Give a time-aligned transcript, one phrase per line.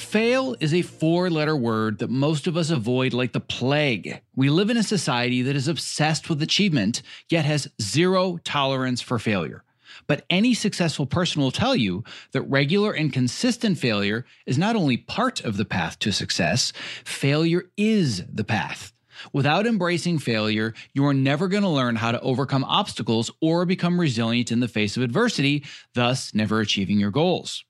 [0.00, 4.20] Fail is a four letter word that most of us avoid like the plague.
[4.34, 9.18] We live in a society that is obsessed with achievement, yet has zero tolerance for
[9.20, 9.62] failure.
[10.08, 14.96] But any successful person will tell you that regular and consistent failure is not only
[14.96, 16.72] part of the path to success,
[17.04, 18.92] failure is the path.
[19.32, 24.00] Without embracing failure, you are never going to learn how to overcome obstacles or become
[24.00, 25.64] resilient in the face of adversity,
[25.94, 27.64] thus, never achieving your goals.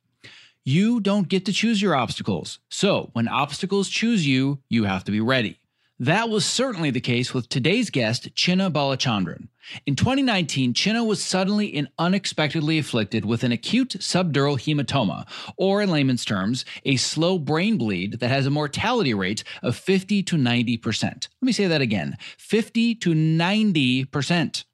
[0.64, 2.58] You don't get to choose your obstacles.
[2.68, 5.58] So when obstacles choose you, you have to be ready.
[5.98, 9.48] That was certainly the case with today's guest, Chinna Balachandran.
[9.86, 15.26] In 2019, Chinna was suddenly and unexpectedly afflicted with an acute subdural hematoma,
[15.56, 20.22] or in layman's terms, a slow brain bleed that has a mortality rate of 50
[20.22, 21.02] to 90%.
[21.02, 24.64] Let me say that again 50 to 90%.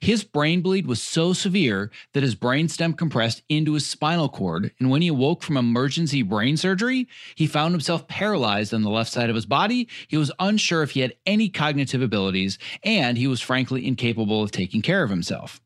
[0.00, 4.90] His brain bleed was so severe that his brainstem compressed into his spinal cord, and
[4.90, 9.28] when he awoke from emergency brain surgery, he found himself paralyzed on the left side
[9.28, 9.88] of his body.
[10.08, 14.50] He was unsure if he had any cognitive abilities, and he was frankly incapable of
[14.50, 15.60] taking care of himself.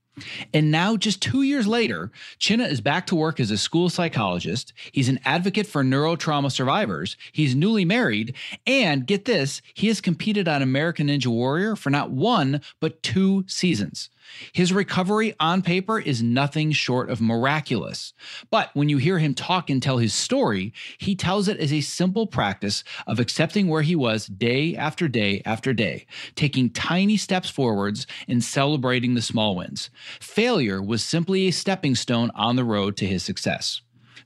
[0.53, 4.73] And now, just two years later, Chinna is back to work as a school psychologist.
[4.93, 7.17] He's an advocate for neurotrauma survivors.
[7.33, 8.35] He's newly married.
[8.67, 13.45] And get this, he has competed on American Ninja Warrior for not one, but two
[13.47, 14.09] seasons.
[14.53, 18.13] His recovery on paper is nothing short of miraculous.
[18.51, 21.81] But when you hear him talk and tell his story, he tells it as a
[21.81, 27.51] simple practice of accepting where he was day after day after day, taking tiny steps
[27.51, 29.91] forwards and celebrating the small wins.
[30.21, 33.81] Failure was simply a stepping stone on the road to his success.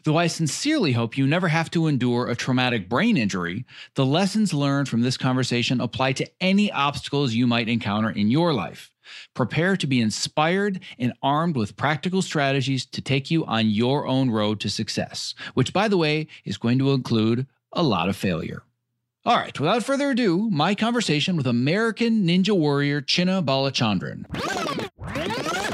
[0.05, 3.65] Though I sincerely hope you never have to endure a traumatic brain injury,
[3.95, 8.53] the lessons learned from this conversation apply to any obstacles you might encounter in your
[8.53, 8.91] life.
[9.35, 14.31] Prepare to be inspired and armed with practical strategies to take you on your own
[14.31, 18.63] road to success, which, by the way, is going to include a lot of failure.
[19.25, 24.25] All right, without further ado, my conversation with American Ninja Warrior Chinna Balachandran.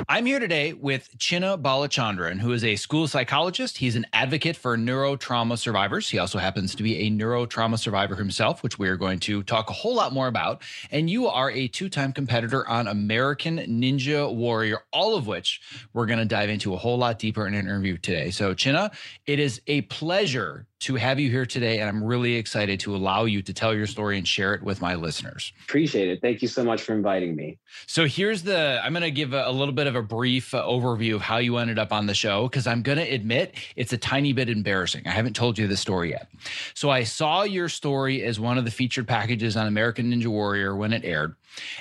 [0.07, 3.79] I'm here today with Chinna Balachandran, who is a school psychologist.
[3.79, 6.11] He's an advocate for neurotrauma survivors.
[6.11, 9.71] He also happens to be a neurotrauma survivor himself, which we are going to talk
[9.71, 10.61] a whole lot more about.
[10.91, 15.63] And you are a two time competitor on American Ninja Warrior, all of which
[15.95, 18.31] we're going to dive into a whole lot deeper in an interview today.
[18.31, 18.95] So, Chinna,
[19.27, 21.81] it is a pleasure to have you here today.
[21.81, 24.83] And I'm really excited to allow you to tell your story and share it with
[24.83, 25.53] my listeners.
[25.65, 26.21] Appreciate it.
[26.21, 27.59] Thank you so much for inviting me.
[27.87, 30.63] So here's the, I'm going to give a, a, little bit of a brief uh,
[30.63, 33.95] overview of how you ended up on the show because I'm going to admit it's
[33.95, 35.05] a tiny bit embarrassing.
[35.07, 36.29] I haven't told you the story yet.
[36.75, 40.77] So I saw your story as one of the featured packages on American Ninja Warrior
[40.77, 41.35] when it aired.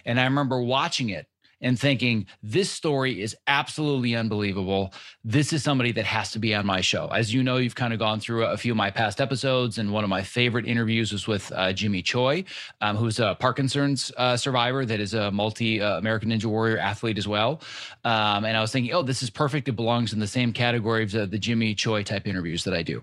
[0.06, 1.28] And I remember watching it
[1.64, 4.94] and thinking, this story is absolutely unbelievable.
[5.24, 7.08] This is somebody that has to be on my show.
[7.08, 9.92] As you know, you've kind of gone through a few of my past episodes, and
[9.92, 12.44] one of my favorite interviews was with uh, Jimmy Choi,
[12.82, 17.18] um, who's a Parkinson's uh, survivor that is a multi uh, American Ninja Warrior athlete
[17.18, 17.62] as well.
[18.04, 19.68] Um, and I was thinking, oh, this is perfect.
[19.70, 22.84] It belongs in the same category of the, the Jimmy Choi type interviews that I
[22.84, 23.02] do.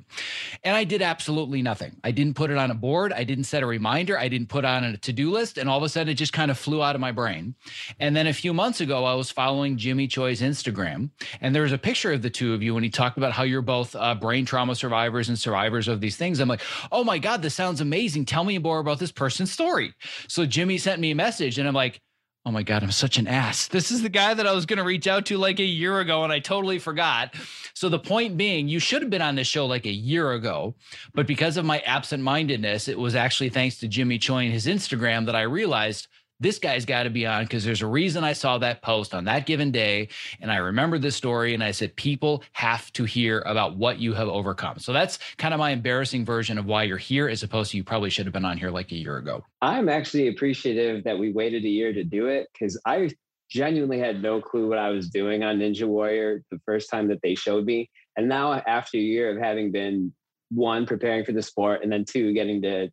[0.62, 1.96] And I did absolutely nothing.
[2.04, 3.12] I didn't put it on a board.
[3.12, 4.18] I didn't set a reminder.
[4.18, 5.56] I didn't put on a to do list.
[5.56, 7.54] And all of a sudden, it just kind of flew out of my brain.
[7.98, 11.10] And then a few months ago, I was following Jimmy Choi's Instagram,
[11.40, 13.42] and there was a picture of the two of you when he talked about how
[13.42, 16.40] you're both uh, brain trauma survivors and survivors of these things.
[16.40, 16.62] I'm like,
[16.92, 18.24] oh my God, this sounds amazing.
[18.24, 19.94] Tell me more about this person's story.
[20.28, 22.00] So Jimmy sent me a message, and I'm like,
[22.46, 23.68] Oh my God, I'm such an ass.
[23.68, 26.00] This is the guy that I was going to reach out to like a year
[26.00, 27.34] ago and I totally forgot.
[27.74, 30.74] So, the point being, you should have been on this show like a year ago.
[31.12, 34.66] But because of my absent mindedness, it was actually thanks to Jimmy Choi and his
[34.66, 36.08] Instagram that I realized
[36.40, 39.24] this guy's got to be on because there's a reason I saw that post on
[39.24, 40.08] that given day.
[40.40, 44.14] And I remember this story and I said, people have to hear about what you
[44.14, 44.78] have overcome.
[44.78, 47.84] So that's kind of my embarrassing version of why you're here, as opposed to you
[47.84, 49.44] probably should have been on here like a year ago.
[49.60, 53.10] I'm actually appreciative that we waited a year to do it because I
[53.50, 57.20] genuinely had no clue what I was doing on Ninja Warrior the first time that
[57.22, 57.90] they showed me.
[58.16, 60.12] And now, after a year of having been
[60.50, 62.90] one, preparing for the sport, and then two, getting to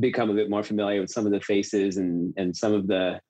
[0.00, 3.20] become a bit more familiar with some of the faces and and some of the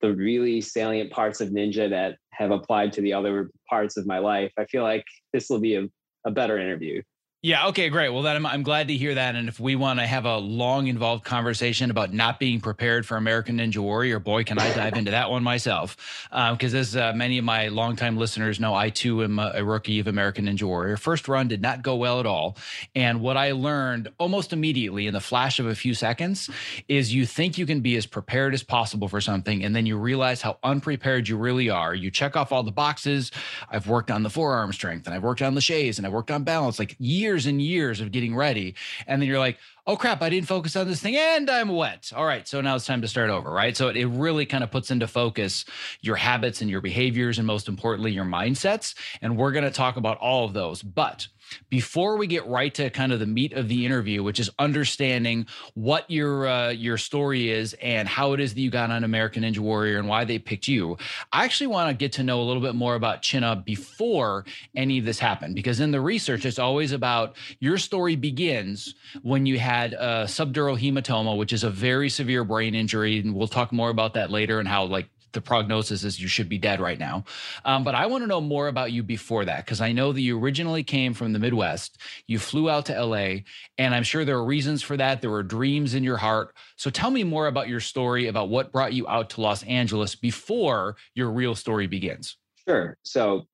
[0.00, 4.18] the really salient parts of ninja that have applied to the other parts of my
[4.18, 5.84] life i feel like this will be a,
[6.24, 7.02] a better interview
[7.44, 7.66] yeah.
[7.66, 7.90] Okay.
[7.90, 8.08] Great.
[8.08, 9.34] Well, then I'm, I'm glad to hear that.
[9.34, 13.18] And if we want to have a long, involved conversation about not being prepared for
[13.18, 15.94] American Ninja Warrior, boy, can I dive into that one myself.
[16.30, 20.00] Because um, as uh, many of my longtime listeners know, I too am a, rookie
[20.00, 20.96] of American Ninja Warrior.
[20.96, 22.56] First run did not go well at all.
[22.94, 26.48] And what I learned almost immediately in the flash of a few seconds
[26.88, 29.98] is you think you can be as prepared as possible for something, and then you
[29.98, 31.94] realize how unprepared you really are.
[31.94, 33.30] You check off all the boxes.
[33.68, 36.42] I've worked on the forearm strength, and I've worked on laches, and I've worked on
[36.42, 38.76] balance, like years years and years of getting ready.
[39.08, 39.58] And then you're like,
[39.88, 42.12] oh crap, I didn't focus on this thing and I'm wet.
[42.14, 42.46] All right.
[42.46, 43.50] So now it's time to start over.
[43.50, 43.76] Right.
[43.76, 45.64] So it, it really kind of puts into focus
[46.00, 48.94] your habits and your behaviors and most importantly, your mindsets.
[49.20, 50.80] And we're going to talk about all of those.
[50.80, 51.26] But
[51.68, 55.46] before we get right to kind of the meat of the interview, which is understanding
[55.74, 59.42] what your uh, your story is and how it is that you got on American
[59.42, 60.96] Ninja Warrior and why they picked you,
[61.32, 64.98] I actually want to get to know a little bit more about Chinna before any
[64.98, 65.54] of this happened.
[65.54, 70.78] Because in the research, it's always about your story begins when you had a subdural
[70.78, 74.58] hematoma, which is a very severe brain injury, and we'll talk more about that later
[74.58, 77.24] and how like the prognosis is you should be dead right now.
[77.64, 80.20] Um, but I want to know more about you before that because I know that
[80.20, 81.98] you originally came from the Midwest.
[82.26, 83.40] You flew out to LA,
[83.76, 85.20] and I'm sure there are reasons for that.
[85.20, 86.54] There were dreams in your heart.
[86.76, 90.14] So tell me more about your story, about what brought you out to Los Angeles
[90.14, 92.36] before your real story begins.
[92.66, 92.96] Sure.
[93.02, 93.46] So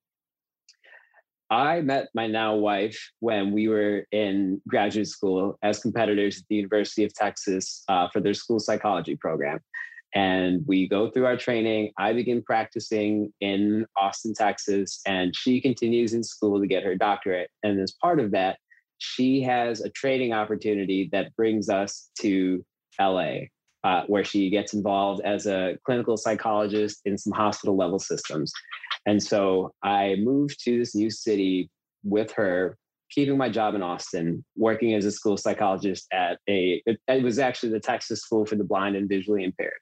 [1.49, 6.55] I met my now wife when we were in graduate school as competitors at the
[6.55, 9.59] University of Texas uh, for their school psychology program
[10.13, 11.91] and we go through our training.
[11.97, 17.49] I begin practicing in Austin, Texas, and she continues in school to get her doctorate.
[17.63, 18.57] And as part of that,
[18.97, 22.63] she has a training opportunity that brings us to
[22.99, 23.35] LA,
[23.83, 28.51] uh, where she gets involved as a clinical psychologist in some hospital level systems.
[29.05, 31.69] And so I moved to this new city
[32.03, 32.77] with her
[33.11, 37.39] keeping my job in Austin, working as a school psychologist at a, it, it, was
[37.39, 39.73] actually the Texas School for the Blind and Visually Impaired.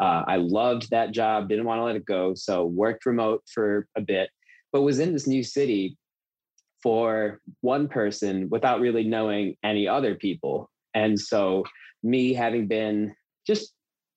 [0.00, 2.34] Uh, I loved that job, didn't want to let it go.
[2.34, 4.30] So worked remote for a bit,
[4.72, 5.96] but was in this new city
[6.82, 10.70] for one person without really knowing any other people.
[10.94, 11.64] And so,
[12.02, 13.14] me having been
[13.46, 13.72] just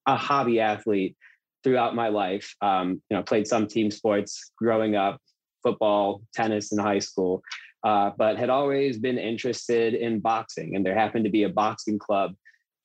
[0.06, 1.16] a hobby athlete
[1.64, 5.20] throughout my life, um, you know, played some team sports growing up,
[5.64, 7.42] football, tennis in high school,
[7.84, 10.76] uh, but had always been interested in boxing.
[10.76, 12.34] And there happened to be a boxing club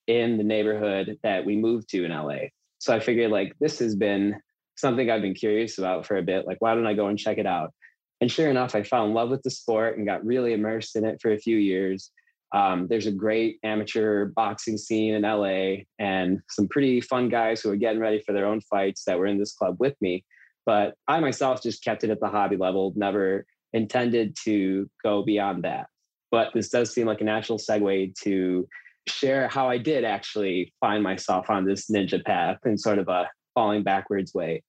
[0.07, 2.49] in the neighborhood that we moved to in LA.
[2.79, 4.35] So I figured like this has been
[4.75, 6.45] something I've been curious about for a bit.
[6.45, 7.73] Like, why don't I go and check it out?
[8.21, 11.05] And sure enough, I fell in love with the sport and got really immersed in
[11.05, 12.11] it for a few years.
[12.55, 17.69] Um, there's a great amateur boxing scene in LA and some pretty fun guys who
[17.69, 20.23] are getting ready for their own fights that were in this club with me.
[20.65, 25.63] But I myself just kept it at the hobby level, never intended to go beyond
[25.63, 25.87] that.
[26.31, 28.67] But this does seem like a natural segue to
[29.09, 33.29] share how I did actually find myself on this ninja path in sort of a
[33.53, 34.63] falling backwards way.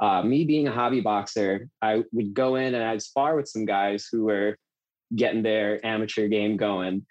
[0.00, 3.64] Uh, me being a hobby boxer, I would go in and I'd spar with some
[3.64, 4.58] guys who were
[5.14, 7.06] getting their amateur game going.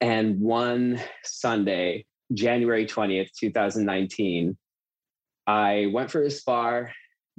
[0.00, 4.56] And one Sunday, January 20th, 2019,
[5.46, 6.90] I went for a spar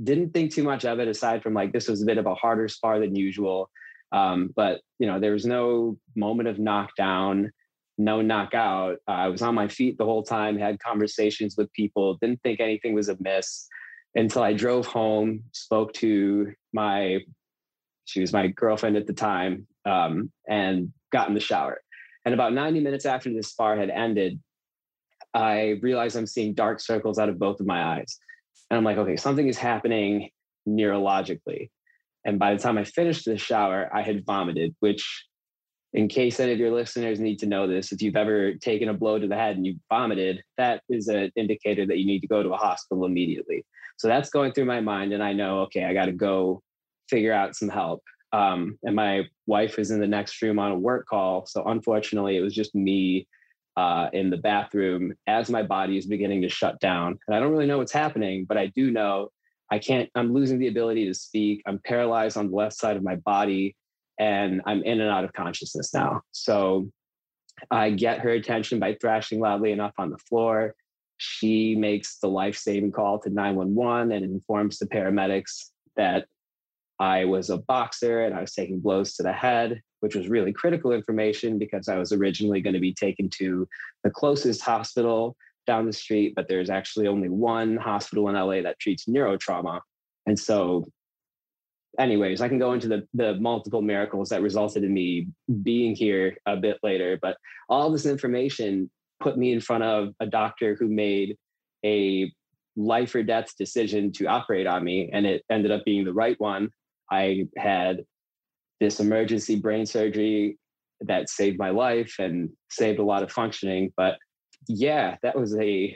[0.02, 2.36] didn't think too much of it aside from like this was a bit of a
[2.36, 3.70] harder spar than usual.
[4.12, 7.52] Um, but you know, there was no moment of knockdown,
[7.98, 8.98] no knockout.
[9.08, 12.60] Uh, I was on my feet the whole time, had conversations with people, didn't think
[12.60, 13.68] anything was amiss
[14.16, 17.20] until I drove home, spoke to my
[18.06, 21.82] she was my girlfriend at the time, um, and got in the shower.
[22.26, 24.40] And about 90 minutes after this spar had ended,
[25.34, 28.18] I realized I'm seeing dark circles out of both of my eyes.
[28.70, 30.30] And I'm like, okay, something is happening
[30.68, 31.70] neurologically.
[32.26, 35.26] And by the time I finished the shower, I had vomited, which,
[35.94, 38.94] in case any of your listeners need to know this, if you've ever taken a
[38.94, 42.28] blow to the head and you vomited, that is an indicator that you need to
[42.28, 43.66] go to a hospital immediately.
[43.98, 45.14] So that's going through my mind.
[45.14, 46.62] And I know, okay, I got to go
[47.10, 48.04] figure out some help.
[48.34, 51.46] Um, and my wife was in the next room on a work call.
[51.46, 53.28] So unfortunately, it was just me
[53.78, 57.18] uh, in the bathroom as my body is beginning to shut down.
[57.28, 59.30] And I don't really know what's happening, but I do know
[59.72, 61.62] I can't, I'm losing the ability to speak.
[61.66, 63.76] I'm paralyzed on the left side of my body
[64.20, 66.22] and I'm in and out of consciousness now.
[66.32, 66.90] So
[67.72, 70.76] I get her attention by thrashing loudly enough on the floor.
[71.18, 76.26] She makes the life saving call to 911 and informs the paramedics that
[77.00, 80.54] I was a boxer and I was taking blows to the head which was really
[80.54, 83.68] critical information because I was originally going to be taken to
[84.04, 88.80] the closest hospital down the street, but there's actually only one hospital in LA that
[88.80, 89.82] treats neurotrauma.
[90.26, 90.86] And so,
[92.00, 95.28] anyways, I can go into the, the multiple miracles that resulted in me
[95.64, 97.38] being here a bit later, but
[97.70, 98.90] all this information
[99.20, 101.38] put me in front of a doctor who made
[101.86, 102.32] a
[102.76, 106.40] life or death decision to operate on me, and it ended up being the right
[106.40, 106.70] one.
[107.12, 108.04] I had
[108.80, 110.58] this emergency brain surgery
[111.02, 113.92] that saved my life and saved a lot of functioning.
[113.98, 114.18] But
[114.68, 115.96] yeah, that was a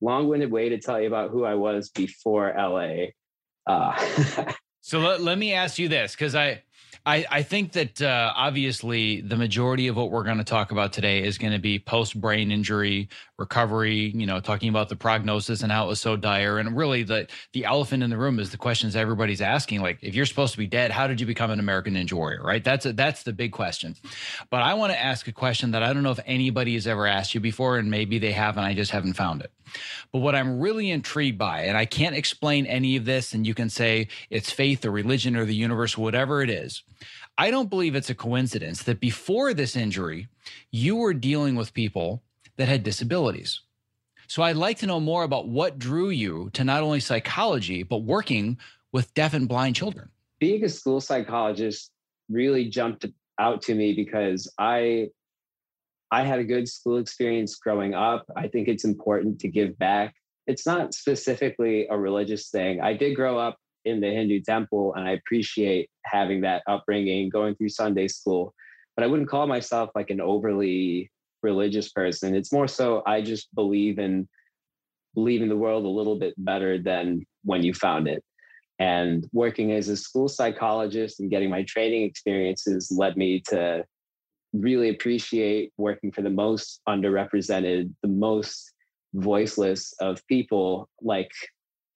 [0.00, 3.10] long winded way to tell you about who I was before LA.
[3.66, 6.62] Uh, so let, let me ask you this because I,
[7.06, 10.92] I, I think that uh, obviously the majority of what we're going to talk about
[10.92, 13.08] today is going to be post brain injury
[13.40, 14.12] recovery.
[14.14, 17.26] You know, talking about the prognosis and how it was so dire, and really the
[17.52, 19.80] the elephant in the room is the questions everybody's asking.
[19.80, 22.42] Like, if you're supposed to be dead, how did you become an American Ninja Warrior?
[22.42, 22.62] Right?
[22.62, 23.96] That's a, that's the big question.
[24.50, 27.06] But I want to ask a question that I don't know if anybody has ever
[27.06, 29.50] asked you before, and maybe they have, and I just haven't found it.
[30.12, 33.54] But what I'm really intrigued by, and I can't explain any of this, and you
[33.54, 36.82] can say it's faith or religion or the universe, whatever it is.
[37.38, 40.28] I don't believe it's a coincidence that before this injury,
[40.70, 42.22] you were dealing with people
[42.60, 43.62] that had disabilities.
[44.26, 48.02] So I'd like to know more about what drew you to not only psychology, but
[48.02, 48.58] working
[48.92, 50.10] with deaf and blind children.
[50.40, 51.90] Being a school psychologist
[52.28, 53.06] really jumped
[53.38, 55.08] out to me because I
[56.10, 58.26] I had a good school experience growing up.
[58.36, 60.14] I think it's important to give back.
[60.46, 62.82] It's not specifically a religious thing.
[62.82, 67.54] I did grow up in the Hindu temple, and I appreciate having that upbringing, going
[67.54, 68.52] through Sunday school.
[68.96, 71.10] But I wouldn't call myself like an overly
[71.42, 72.34] religious person.
[72.34, 74.28] It's more so I just believe in
[75.16, 78.22] leaving the world a little bit better than when you found it.
[78.78, 83.84] And working as a school psychologist and getting my training experiences led me to
[84.52, 88.72] really appreciate working for the most underrepresented, the most
[89.14, 91.30] voiceless of people like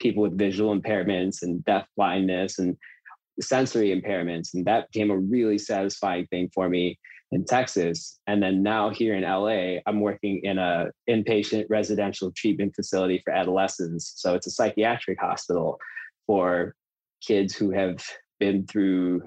[0.00, 2.76] people with visual impairments and deaf blindness and
[3.40, 4.54] sensory impairments.
[4.54, 6.98] And that became a really satisfying thing for me
[7.34, 8.20] in Texas.
[8.28, 13.32] And then now here in LA, I'm working in a inpatient residential treatment facility for
[13.32, 14.14] adolescents.
[14.16, 15.78] So it's a psychiatric hospital
[16.26, 16.74] for
[17.20, 18.04] kids who have
[18.38, 19.22] been through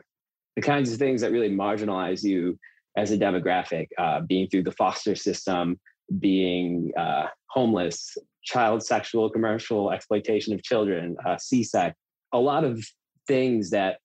[0.55, 2.57] the kinds of things that really marginalize you
[2.95, 5.79] as a demographic, uh, being through the foster system,
[6.19, 11.93] being uh, homeless, child sexual commercial exploitation of children, uh, CSEC,
[12.33, 12.83] a lot of
[13.27, 13.97] things that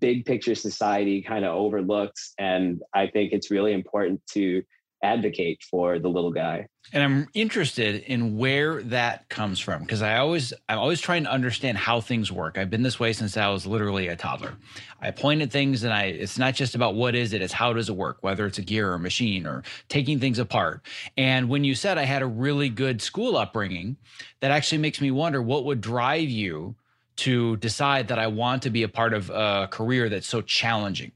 [0.00, 2.32] big picture society kind of overlooks.
[2.38, 4.62] And I think it's really important to
[5.04, 6.66] advocate for the little guy.
[6.92, 11.30] And I'm interested in where that comes from because I always I'm always trying to
[11.30, 12.56] understand how things work.
[12.56, 14.54] I've been this way since I was literally a toddler.
[15.00, 17.72] I point at things and I it's not just about what is it, it's how
[17.72, 20.82] does it work, whether it's a gear or a machine or taking things apart.
[21.16, 23.96] And when you said I had a really good school upbringing,
[24.40, 26.76] that actually makes me wonder what would drive you
[27.16, 31.12] to decide that I want to be a part of a career that's so challenging.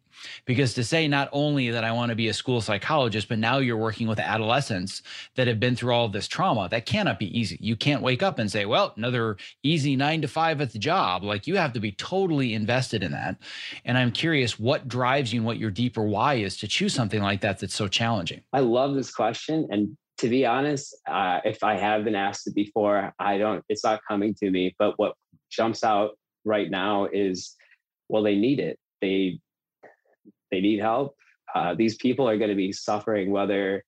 [0.47, 3.59] Because to say not only that I want to be a school psychologist, but now
[3.59, 5.03] you're working with adolescents
[5.37, 7.57] that have been through all this trauma, that cannot be easy.
[7.61, 11.23] You can't wake up and say, well, another easy nine to five at the job.
[11.23, 13.37] Like you have to be totally invested in that.
[13.85, 17.23] And I'm curious what drives you and what your deeper why is to choose something
[17.23, 18.43] like that that's so challenging.
[18.53, 19.69] I love this question.
[19.71, 23.85] And to be honest, uh, if I have been asked it before, I don't, it's
[23.85, 24.75] not coming to me.
[24.77, 25.15] But what
[25.51, 26.13] jumps out
[26.45, 27.57] right now is
[28.09, 28.79] well they need it.
[29.01, 29.41] They
[30.51, 31.15] they need help.
[31.55, 33.83] Uh, these people are going to be suffering whether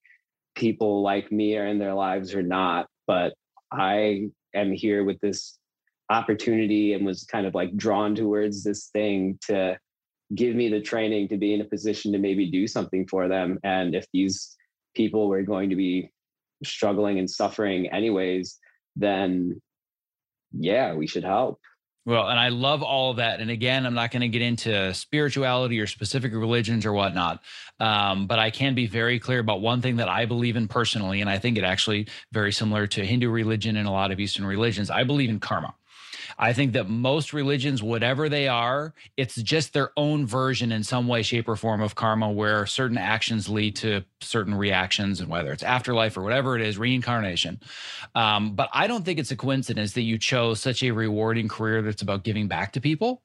[0.55, 3.33] people like me are in their lives or not but
[3.71, 5.57] i am here with this
[6.11, 9.77] opportunity and was kind of like drawn towards this thing to
[10.35, 13.59] give me the training to be in a position to maybe do something for them.
[13.63, 14.55] And if these
[14.93, 16.11] people were going to be
[16.63, 18.59] struggling and suffering anyways
[18.95, 19.59] then
[20.53, 21.59] yeah we should help
[22.03, 23.41] well, and I love all of that.
[23.41, 27.43] And again, I'm not going to get into spirituality or specific religions or whatnot,
[27.79, 31.21] um, but I can be very clear about one thing that I believe in personally,
[31.21, 34.45] and I think it actually very similar to Hindu religion and a lot of Eastern
[34.45, 34.89] religions.
[34.89, 35.75] I believe in karma.
[36.37, 41.07] I think that most religions, whatever they are, it's just their own version in some
[41.07, 45.51] way, shape, or form of karma, where certain actions lead to certain reactions, and whether
[45.51, 47.59] it's afterlife or whatever it is, reincarnation.
[48.15, 51.81] Um, but I don't think it's a coincidence that you chose such a rewarding career
[51.81, 53.21] that's about giving back to people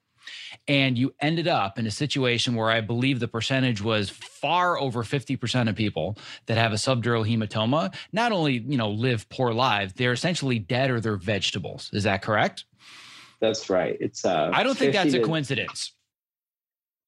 [0.68, 5.02] and you ended up in a situation where I believe the percentage was far over
[5.02, 9.92] 50% of people that have a subdural hematoma not only, you know, live poor lives,
[9.94, 11.90] they're essentially dead or they're vegetables.
[11.92, 12.64] Is that correct?
[13.40, 13.96] That's right.
[14.00, 15.92] It's uh I don't think that's a coincidence.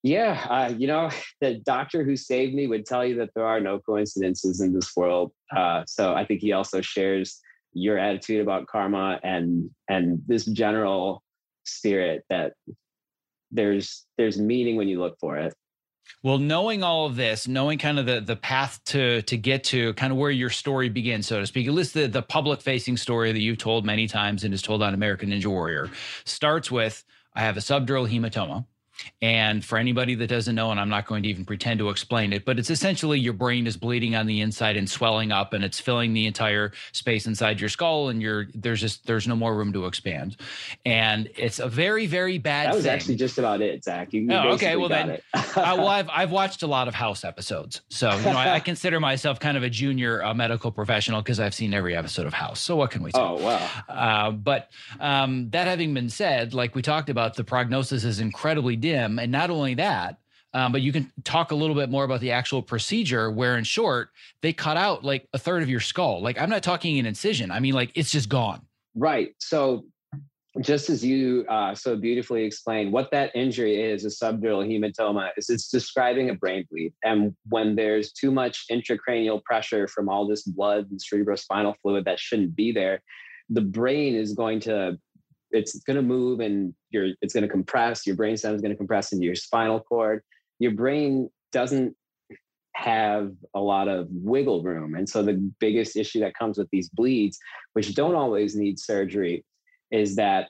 [0.02, 3.60] Yeah, uh, you know, the doctor who saved me would tell you that there are
[3.60, 5.32] no coincidences in this world.
[5.54, 7.40] Uh, so I think he also shares
[7.72, 11.22] your attitude about karma and and this general
[11.64, 12.54] spirit that
[13.50, 15.54] there's there's meaning when you look for it.
[16.22, 19.92] Well, knowing all of this, knowing kind of the the path to to get to
[19.94, 22.96] kind of where your story begins, so to speak, at least the, the public facing
[22.96, 25.90] story that you've told many times and is told on American Ninja Warrior,
[26.24, 28.66] starts with I have a subdural hematoma.
[29.20, 32.32] And for anybody that doesn't know, and I'm not going to even pretend to explain
[32.32, 35.64] it, but it's essentially your brain is bleeding on the inside and swelling up, and
[35.64, 39.54] it's filling the entire space inside your skull, and you're there's just there's no more
[39.54, 40.36] room to expand,
[40.84, 42.68] and it's a very very bad.
[42.68, 42.92] That was thing.
[42.92, 44.12] actually just about it, Zach.
[44.12, 44.76] You, you oh, okay.
[44.76, 48.30] Well then, uh, well I've I've watched a lot of House episodes, so you know
[48.30, 51.96] I, I consider myself kind of a junior uh, medical professional because I've seen every
[51.96, 52.60] episode of House.
[52.60, 53.20] So what can we say?
[53.20, 53.70] Oh wow.
[53.88, 58.76] Uh, but um, that having been said, like we talked about, the prognosis is incredibly
[58.88, 59.18] dim.
[59.18, 60.18] And not only that,
[60.54, 63.64] um, but you can talk a little bit more about the actual procedure where in
[63.64, 66.22] short they cut out like a third of your skull.
[66.22, 67.50] Like i'm not talking an incision.
[67.50, 68.62] I mean like it's just gone.
[68.94, 69.34] Right.
[69.38, 69.84] So
[70.60, 75.30] just as you uh, so beautifully explained what that injury is a subdural hematoma.
[75.36, 76.94] Is it's describing a brain bleed.
[77.04, 82.18] And when there's too much intracranial pressure from all this blood and cerebrospinal fluid that
[82.18, 83.02] shouldn't be there
[83.50, 84.98] the brain is going to
[85.50, 88.72] it's going to move and your it's going to compress your brain stem is going
[88.72, 90.22] to compress into your spinal cord.
[90.58, 91.94] Your brain doesn't
[92.74, 94.94] have a lot of wiggle room.
[94.94, 97.38] And so the biggest issue that comes with these bleeds
[97.72, 99.44] which don't always need surgery
[99.90, 100.48] is that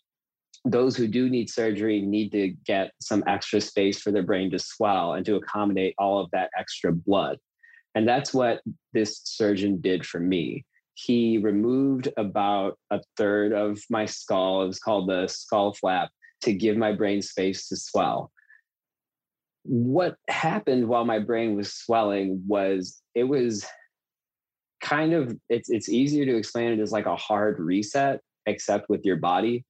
[0.64, 4.58] those who do need surgery need to get some extra space for their brain to
[4.58, 7.38] swell and to accommodate all of that extra blood.
[7.94, 8.60] And that's what
[8.92, 10.64] this surgeon did for me
[10.98, 14.62] he removed about a third of my skull.
[14.62, 18.32] It was called the skull flap to give my brain space to swell.
[19.62, 23.64] What happened while my brain was swelling was it was
[24.80, 29.04] kind of it's it's easier to explain it as like a hard reset except with
[29.04, 29.64] your body.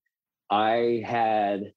[0.51, 1.73] I had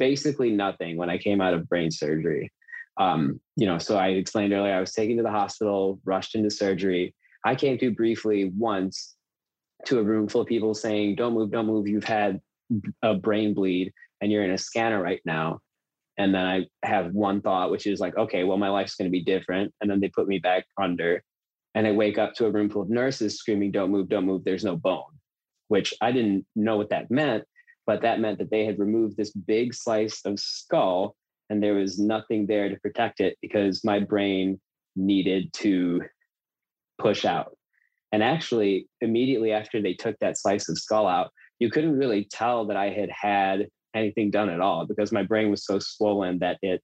[0.00, 2.50] basically nothing when I came out of brain surgery.
[2.96, 6.50] Um, you know, so I explained earlier I was taken to the hospital, rushed into
[6.50, 9.14] surgery I came to briefly once
[9.86, 11.88] to a room full of people saying, Don't move, don't move.
[11.88, 12.40] You've had
[13.02, 15.60] a brain bleed and you're in a scanner right now.
[16.18, 19.12] And then I have one thought, which is like, okay, well, my life's going to
[19.12, 19.72] be different.
[19.80, 21.22] And then they put me back under.
[21.74, 24.44] And I wake up to a room full of nurses screaming, Don't move, don't move.
[24.44, 25.18] There's no bone,
[25.68, 27.44] which I didn't know what that meant.
[27.86, 31.16] But that meant that they had removed this big slice of skull
[31.50, 34.60] and there was nothing there to protect it because my brain
[34.94, 36.00] needed to
[37.00, 37.56] push out.
[38.12, 42.66] And actually, immediately after they took that slice of skull out, you couldn't really tell
[42.66, 46.58] that I had had anything done at all because my brain was so swollen that
[46.62, 46.82] it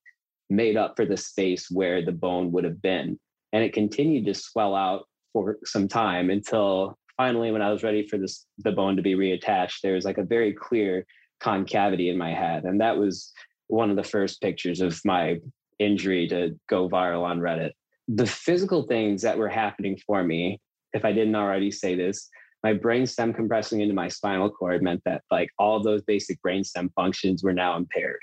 [0.50, 3.18] made up for the space where the bone would have been.
[3.52, 8.06] And it continued to swell out for some time until finally, when I was ready
[8.06, 11.06] for this, the bone to be reattached, there was like a very clear
[11.40, 12.64] concavity in my head.
[12.64, 13.32] And that was
[13.68, 15.38] one of the first pictures of my
[15.78, 17.72] injury to go viral on Reddit
[18.08, 20.60] the physical things that were happening for me,
[20.92, 22.28] if I didn't already say this,
[22.62, 26.64] my brain stem compressing into my spinal cord meant that like all those basic brain
[26.64, 28.20] stem functions were now impaired.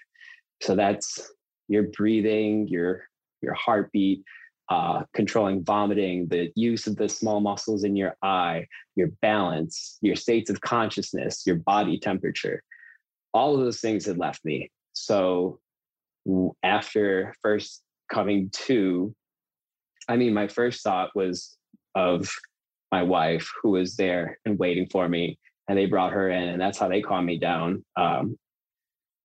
[0.61, 1.31] So that's
[1.67, 3.03] your breathing, your
[3.41, 4.23] your heartbeat,
[4.69, 8.65] uh, controlling vomiting, the use of the small muscles in your eye,
[8.95, 12.63] your balance, your states of consciousness, your body temperature.
[13.33, 14.71] all of those things had left me.
[14.93, 15.59] So
[16.63, 19.13] after first coming to,
[20.07, 21.57] I mean, my first thought was
[21.95, 22.29] of
[22.91, 25.37] my wife who was there and waiting for me.
[25.67, 27.83] And they brought her in, and that's how they calmed me down.
[27.95, 28.37] Um,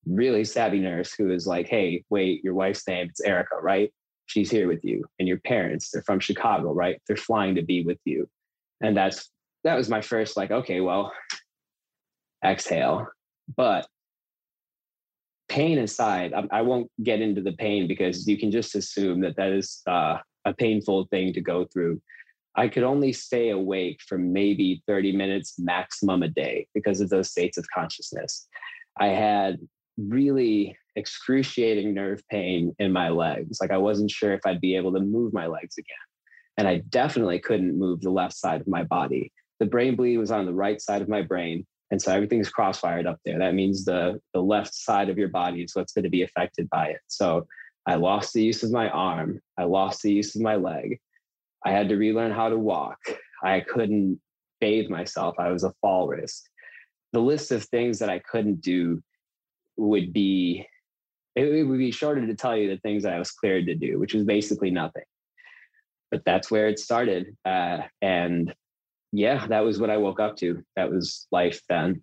[0.07, 3.93] really savvy nurse who was like, Hey, wait, your wife's name, it's Erica, right?
[4.27, 5.05] She's here with you.
[5.19, 7.01] And your parents, they're from Chicago, right?
[7.07, 8.29] They're flying to be with you.
[8.81, 9.31] And that's
[9.65, 11.13] that was my first like, okay, well,
[12.45, 13.09] exhale.
[13.57, 13.87] But
[15.49, 19.37] pain aside, I, I, won't get into the pain because you can just assume that
[19.37, 22.01] that is uh, a painful thing to go through.
[22.57, 27.31] I could only stay awake for maybe 30 minutes maximum a day because of those
[27.31, 28.49] states of consciousness.
[28.99, 29.59] I had
[29.97, 33.59] really excruciating nerve pain in my legs.
[33.61, 35.97] Like I wasn't sure if I'd be able to move my legs again.
[36.57, 39.33] And I definitely couldn't move the left side of my body.
[39.61, 41.65] The brain bleed was on the right side of my brain.
[41.91, 43.39] And so everything's crossfired up there.
[43.39, 46.69] That means the, the left side of your body is what's going to be affected
[46.69, 47.01] by it.
[47.07, 47.47] So
[47.89, 49.41] I lost the use of my arm.
[49.57, 51.01] I lost the use of my leg.
[51.65, 52.99] I had to relearn how to walk.
[53.43, 54.21] I couldn't
[54.61, 55.37] bathe myself.
[55.39, 56.45] I was a fall risk.
[57.15, 59.03] The list of things that I couldn't do
[59.79, 60.67] would be,
[61.35, 63.99] it would be shorter to tell you the things that I was cleared to do,
[63.99, 65.05] which was basically nothing.
[66.11, 67.37] But that's where it started.
[67.47, 68.55] Uh, and
[69.13, 70.63] yeah, that was what I woke up to.
[70.77, 72.03] That was life then.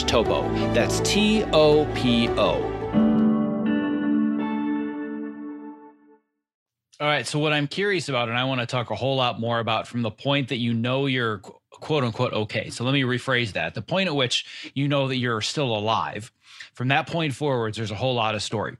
[0.00, 0.42] topo.
[0.72, 2.78] That's T-O-P-O.
[7.00, 7.26] All right.
[7.26, 9.88] So, what I'm curious about, and I want to talk a whole lot more about
[9.88, 11.38] from the point that you know you're
[11.72, 12.70] quote unquote okay.
[12.70, 13.74] So, let me rephrase that.
[13.74, 16.30] The point at which you know that you're still alive
[16.74, 18.76] from that point forwards, there's a whole lot of story.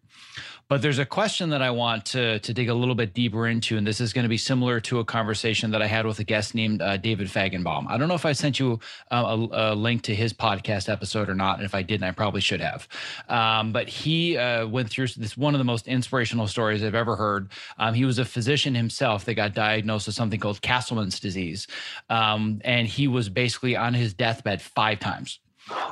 [0.73, 3.77] But there's a question that I want to, to dig a little bit deeper into,
[3.77, 6.25] and this is going to be similar to a conversation that I had with a
[6.25, 7.91] guest named uh, David Fajgenbaum.
[7.91, 8.81] I don't know if I sent you
[9.11, 12.13] uh, a, a, link to his podcast episode or not, and if I didn't, I
[12.13, 12.89] probably should have.
[13.29, 17.17] Um, but he uh, went through this one of the most inspirational stories I've ever
[17.17, 17.51] heard.
[17.79, 21.67] Um, he was a physician himself that got diagnosed with something called Castleman's disease,
[22.09, 25.39] um, and he was basically on his deathbed five times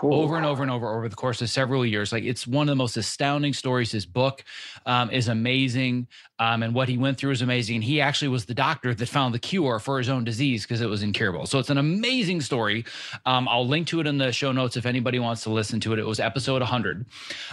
[0.03, 2.13] over and over and over over the course of several years.
[2.13, 3.93] Like it's one of the most astounding stories.
[3.93, 4.45] His book
[4.87, 7.77] um, is amazing, um, and what he went through is amazing.
[7.77, 10.81] And he actually was the doctor that found the cure for his own disease because
[10.81, 11.47] it was incurable.
[11.47, 12.85] So it's an amazing story.
[13.27, 15.93] Um, I'll link to it in the show notes if anybody wants to listen to
[15.93, 15.99] it.
[15.99, 17.07] It was episode 100.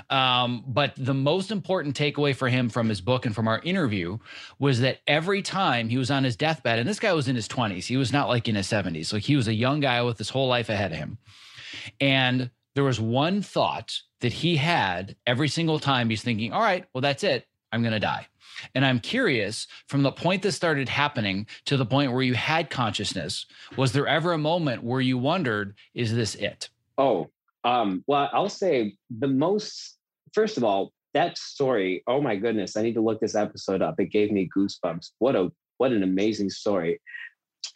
[0.09, 4.17] Um, but the most important takeaway for him from his book and from our interview
[4.59, 7.47] was that every time he was on his deathbed, and this guy was in his
[7.47, 9.13] 20s, he was not like in his 70s.
[9.13, 11.17] Like he was a young guy with his whole life ahead of him
[11.99, 16.85] and there was one thought that he had every single time he's thinking, all right,
[16.93, 17.47] well, that's it.
[17.71, 18.27] I'm going to die.
[18.73, 22.69] And I'm curious from the point that started happening to the point where you had
[22.69, 26.69] consciousness, was there ever a moment where you wondered, is this it?
[26.97, 27.29] Oh,
[27.63, 29.97] um, well, I'll say the most,
[30.33, 33.99] first of all, that story, oh my goodness, I need to look this episode up.
[33.99, 35.11] It gave me goosebumps.
[35.19, 37.01] What a what an amazing story.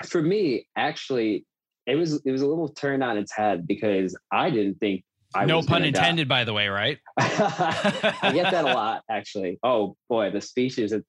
[0.05, 1.45] For me, actually,
[1.91, 5.03] it was it was a little turned on its head because I didn't think
[5.35, 6.35] I no pun intended, die.
[6.35, 6.97] by the way, right?
[7.17, 9.59] I get that a lot, actually.
[9.61, 11.03] Oh boy, the speeches at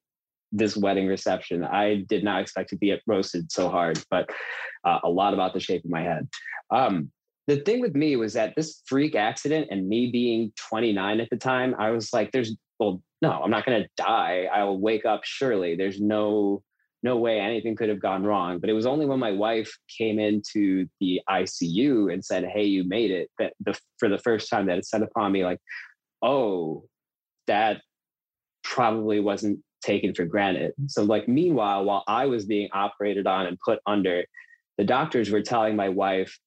[0.50, 4.28] this wedding reception, I did not expect to be roasted so hard, but
[4.84, 6.28] uh, a lot about the shape of my head.
[6.70, 7.10] Um,
[7.46, 11.36] the thing with me was that this freak accident and me being 29 at the
[11.36, 14.48] time, I was like, there's, well, no, I'm not going to die.
[14.52, 15.74] I will wake up surely.
[15.74, 16.62] There's no,
[17.02, 18.58] no way anything could have gone wrong.
[18.58, 22.84] But it was only when my wife came into the ICU and said, Hey, you
[22.84, 25.58] made it, that the, for the first time that it set upon me, like,
[26.22, 26.84] oh,
[27.46, 27.82] that
[28.62, 30.72] probably wasn't taken for granted.
[30.86, 34.24] So, like, meanwhile, while I was being operated on and put under,
[34.78, 36.38] the doctors were telling my wife,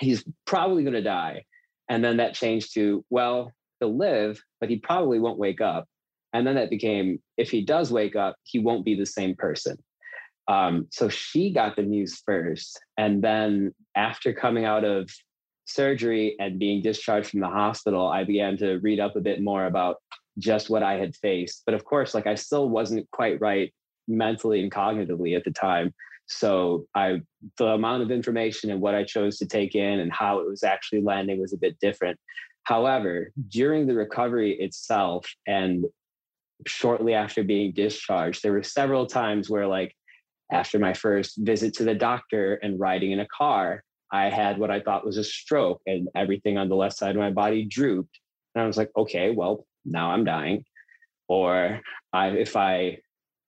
[0.00, 1.44] he's probably going to die.
[1.88, 5.86] And then that changed to, well, he'll live, but he probably won't wake up.
[6.34, 9.78] And then that became, if he does wake up, he won't be the same person.
[10.48, 12.78] Um, so she got the news first.
[12.98, 15.08] And then after coming out of
[15.64, 19.64] surgery and being discharged from the hospital, I began to read up a bit more
[19.64, 19.96] about
[20.36, 21.62] just what I had faced.
[21.64, 23.72] But of course, like I still wasn't quite right
[24.08, 25.94] mentally and cognitively at the time.
[26.26, 27.20] So I
[27.58, 30.62] the amount of information and what I chose to take in and how it was
[30.62, 32.18] actually landing was a bit different.
[32.64, 35.84] However, during the recovery itself and
[36.66, 39.94] shortly after being discharged, there were several times where like
[40.52, 44.70] after my first visit to the doctor and riding in a car, I had what
[44.70, 48.20] I thought was a stroke and everything on the left side of my body drooped.
[48.54, 50.64] And I was like, okay, well, now I'm dying.
[51.28, 51.80] Or
[52.12, 52.98] I, if I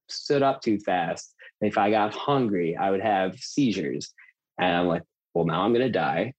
[0.09, 4.12] stood up too fast, if I got hungry, I would have seizures.
[4.59, 5.03] And I'm like,
[5.35, 6.33] well, now I'm going to die.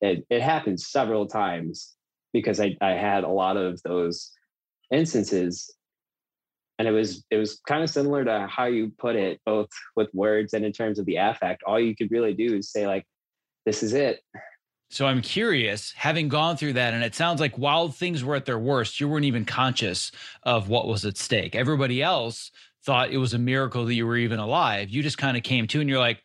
[0.00, 1.94] It, it happened several times
[2.32, 4.32] because I, I had a lot of those
[4.90, 5.72] instances.
[6.82, 10.12] And it was it was kind of similar to how you put it, both with
[10.12, 11.62] words and in terms of the affect.
[11.62, 13.06] All you could really do is say, like,
[13.64, 14.18] this is it.
[14.90, 18.46] So I'm curious, having gone through that, and it sounds like while things were at
[18.46, 20.10] their worst, you weren't even conscious
[20.42, 21.54] of what was at stake.
[21.54, 22.50] Everybody else
[22.84, 24.90] thought it was a miracle that you were even alive.
[24.90, 26.24] You just kind of came to and you're like,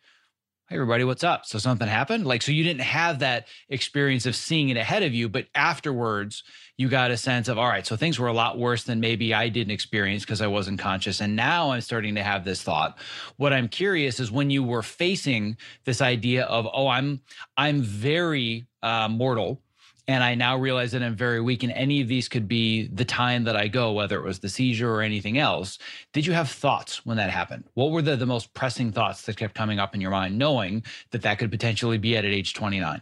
[0.70, 1.46] hey, everybody, what's up?
[1.46, 2.26] So something happened?
[2.26, 6.44] Like, so you didn't have that experience of seeing it ahead of you, but afterwards,
[6.78, 9.34] you got a sense of, all right, so things were a lot worse than maybe
[9.34, 11.22] I didn't experience because I wasn't conscious.
[11.22, 12.98] And now I'm starting to have this thought.
[13.38, 17.22] What I'm curious is when you were facing this idea of, oh, I'm,
[17.58, 19.62] I'm very uh, mortal
[20.08, 23.04] and I now realize that I'm very weak, and any of these could be the
[23.04, 25.80] time that I go, whether it was the seizure or anything else.
[26.14, 27.66] Did you have thoughts when that happened?
[27.74, 30.84] What were the, the most pressing thoughts that kept coming up in your mind, knowing
[31.12, 33.02] that that could potentially be at, at age 29?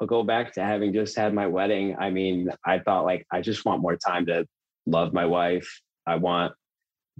[0.00, 1.96] I'll go back to having just had my wedding.
[1.98, 4.46] I mean, I thought like, I just want more time to
[4.86, 5.80] love my wife.
[6.06, 6.52] I want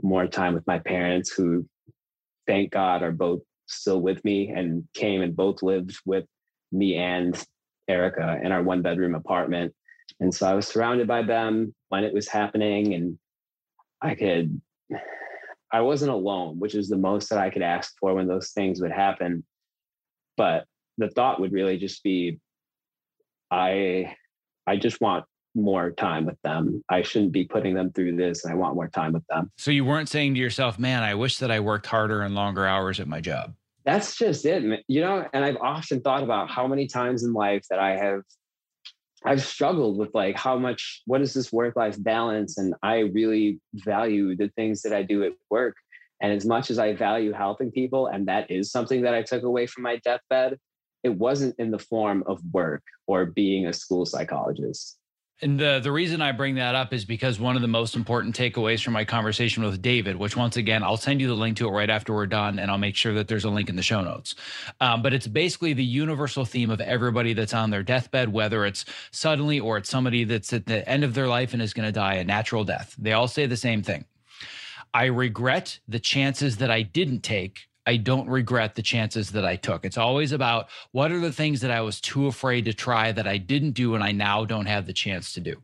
[0.02, 1.66] more time with my parents who,
[2.46, 6.24] thank God, are both still with me and came and both lived with
[6.72, 7.40] me and
[7.88, 9.72] Erica in our one bedroom apartment.
[10.20, 13.18] And so I was surrounded by them when it was happening and
[14.02, 14.60] I could
[15.72, 18.80] I wasn't alone, which is the most that I could ask for when those things
[18.80, 19.44] would happen.
[20.36, 20.66] But
[20.98, 22.38] the thought would really just be
[23.54, 24.16] I
[24.66, 26.82] I just want more time with them.
[26.88, 29.52] I shouldn't be putting them through this and I want more time with them.
[29.56, 32.66] So you weren't saying to yourself, "Man, I wish that I worked harder and longer
[32.66, 36.66] hours at my job." that's just it you know and i've often thought about how
[36.66, 38.22] many times in life that i have
[39.24, 43.60] i've struggled with like how much what is this work life balance and i really
[43.74, 45.76] value the things that i do at work
[46.20, 49.42] and as much as i value helping people and that is something that i took
[49.42, 50.58] away from my deathbed
[51.04, 54.98] it wasn't in the form of work or being a school psychologist
[55.42, 58.36] and the the reason I bring that up is because one of the most important
[58.36, 61.68] takeaways from my conversation with David, which once again I'll send you the link to
[61.68, 63.82] it right after we're done, and I'll make sure that there's a link in the
[63.82, 64.36] show notes.
[64.80, 68.84] Um, but it's basically the universal theme of everybody that's on their deathbed, whether it's
[69.10, 71.92] suddenly or it's somebody that's at the end of their life and is going to
[71.92, 72.94] die a natural death.
[72.96, 74.04] They all say the same thing.
[74.94, 79.56] I regret the chances that I didn't take I don't regret the chances that I
[79.56, 79.84] took.
[79.84, 83.26] It's always about what are the things that I was too afraid to try that
[83.26, 85.60] I didn't do and I now don't have the chance to do.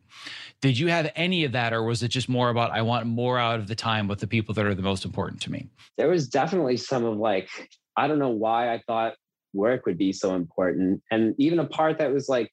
[0.61, 3.39] Did you have any of that, or was it just more about I want more
[3.39, 5.67] out of the time with the people that are the most important to me?
[5.97, 7.49] There was definitely some of like,
[7.97, 9.15] I don't know why I thought
[9.53, 11.01] work would be so important.
[11.09, 12.51] And even a part that was like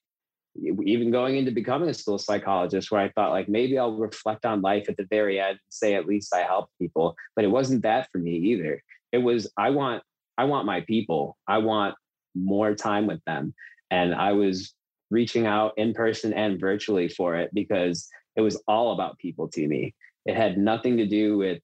[0.83, 4.61] even going into becoming a school psychologist where I thought like maybe I'll reflect on
[4.61, 7.15] life at the very end and say at least I helped people.
[7.35, 8.81] But it wasn't that for me either.
[9.11, 10.03] It was I want
[10.37, 11.37] I want my people.
[11.47, 11.95] I want
[12.35, 13.53] more time with them.
[13.91, 14.73] And I was
[15.11, 19.67] reaching out in person and virtually for it because it was all about people to
[19.67, 19.93] me.
[20.25, 21.61] It had nothing to do with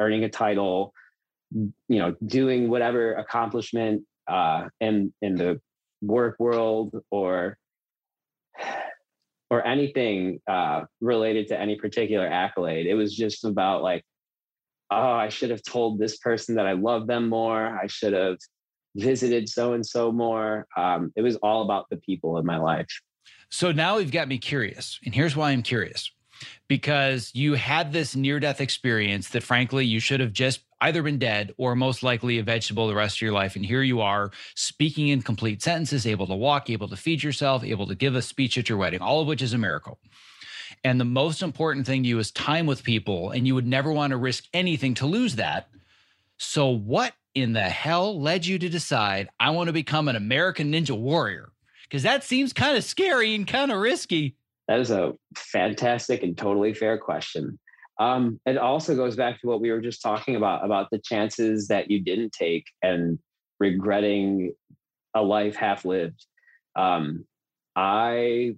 [0.00, 0.92] earning a title,
[1.52, 5.60] you know, doing whatever accomplishment uh, in in the
[6.00, 7.58] work world or
[9.50, 12.86] or anything uh, related to any particular accolade.
[12.86, 14.04] It was just about like,
[14.90, 17.66] oh, I should have told this person that I love them more.
[17.66, 18.36] I should have
[18.96, 20.66] visited so and so more.
[20.76, 22.88] Um, it was all about the people in my life.
[23.50, 24.98] So now you've got me curious.
[25.04, 26.10] And here's why I'm curious
[26.68, 31.18] because you had this near death experience that, frankly, you should have just either been
[31.18, 33.56] dead or most likely a vegetable the rest of your life.
[33.56, 37.64] And here you are speaking in complete sentences, able to walk, able to feed yourself,
[37.64, 39.98] able to give a speech at your wedding, all of which is a miracle.
[40.84, 43.92] And the most important thing to you is time with people, and you would never
[43.92, 45.68] want to risk anything to lose that.
[46.36, 50.72] So, what in the hell led you to decide I want to become an American
[50.72, 51.50] Ninja Warrior?
[51.82, 54.36] Because that seems kind of scary and kind of risky.
[54.68, 57.58] That is a fantastic and totally fair question.
[57.98, 61.68] Um, it also goes back to what we were just talking about about the chances
[61.68, 63.18] that you didn't take and
[63.58, 64.52] regretting
[65.14, 66.24] a life half lived.
[66.76, 67.24] Um,
[67.74, 68.56] I,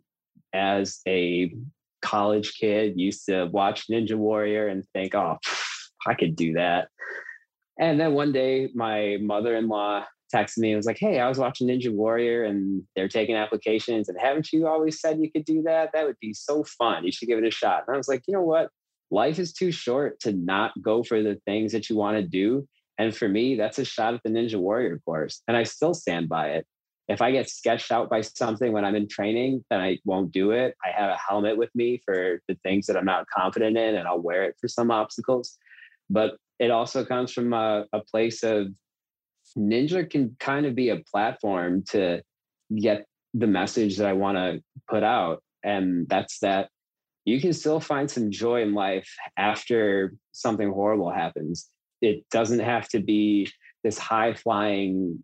[0.52, 1.54] as a
[2.02, 5.38] college kid, used to watch Ninja Warrior and think, oh,
[6.06, 6.88] I could do that.
[7.78, 11.28] And then one day, my mother in law texted me and was like, Hey, I
[11.28, 14.08] was watching Ninja Warrior and they're taking applications.
[14.08, 15.90] And haven't you always said you could do that?
[15.92, 17.04] That would be so fun.
[17.04, 17.84] You should give it a shot.
[17.86, 18.70] And I was like, You know what?
[19.10, 22.68] Life is too short to not go for the things that you want to do.
[22.98, 25.42] And for me, that's a shot at the Ninja Warrior course.
[25.48, 26.66] And I still stand by it.
[27.08, 30.52] If I get sketched out by something when I'm in training, then I won't do
[30.52, 30.76] it.
[30.84, 34.06] I have a helmet with me for the things that I'm not confident in, and
[34.06, 35.58] I'll wear it for some obstacles.
[36.08, 38.68] But it also comes from a, a place of
[39.56, 42.22] Ninja can kind of be a platform to
[42.74, 45.42] get the message that I want to put out.
[45.62, 46.68] And that's that
[47.24, 51.68] you can still find some joy in life after something horrible happens.
[52.00, 53.48] It doesn't have to be
[53.84, 55.22] this high flying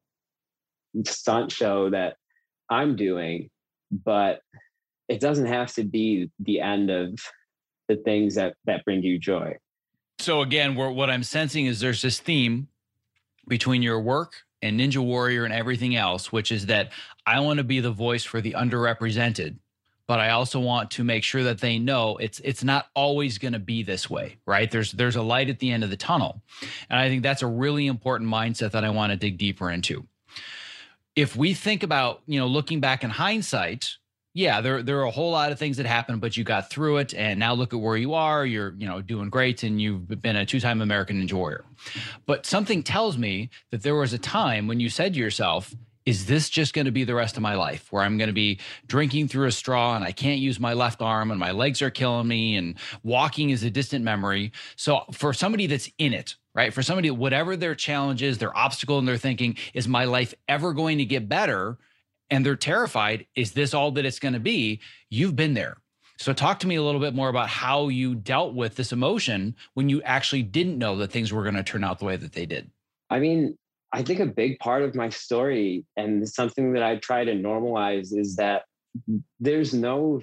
[1.05, 2.17] stunt show that
[2.69, 3.51] I'm doing,
[3.91, 4.41] but
[5.09, 7.19] it doesn't have to be the end of
[7.89, 9.57] the things that that bring you joy.
[10.19, 12.69] So again, what I'm sensing is there's this theme
[13.49, 16.91] between your work and Ninja Warrior and everything else, which is that
[17.27, 19.57] I want to be the voice for the underrepresented,
[20.07, 23.53] but I also want to make sure that they know it's it's not always going
[23.53, 24.71] to be this way, right?
[24.71, 26.43] There's there's a light at the end of the tunnel.
[26.89, 30.07] And I think that's a really important mindset that I want to dig deeper into.
[31.17, 33.97] If we think about, you know, looking back in hindsight,
[34.37, 36.99] yeah, there there are a whole lot of things that happened, but you got through
[36.99, 38.45] it, and now look at where you are.
[38.45, 41.65] You're you know doing great, and you've been a two time American Ninja Warrior.
[42.27, 46.27] But something tells me that there was a time when you said to yourself, "Is
[46.27, 48.61] this just going to be the rest of my life, where I'm going to be
[48.87, 51.89] drinking through a straw and I can't use my left arm and my legs are
[51.89, 56.75] killing me, and walking is a distant memory?" So for somebody that's in it, right?
[56.75, 60.75] For somebody, whatever their challenge is, their obstacle, and they're thinking, "Is my life ever
[60.75, 61.79] going to get better?"
[62.31, 64.81] And they're terrified is this all that it's going to be?
[65.11, 65.79] You've been there.
[66.19, 69.55] So talk to me a little bit more about how you dealt with this emotion
[69.75, 72.33] when you actually didn't know that things were going to turn out the way that
[72.33, 72.71] they did.
[73.11, 73.57] I mean
[73.93, 78.13] i think a big part of my story and something that i try to normalize
[78.13, 78.65] is that
[79.39, 80.21] there's no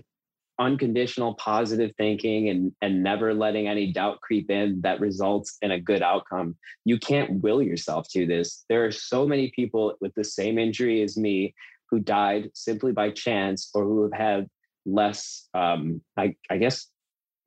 [0.59, 5.79] unconditional positive thinking and and never letting any doubt creep in that results in a
[5.79, 6.55] good outcome.
[6.85, 8.63] You can't will yourself to this.
[8.69, 11.55] There are so many people with the same injury as me
[11.93, 14.47] who died simply by chance or who have had
[14.83, 16.87] less, um, I, I guess,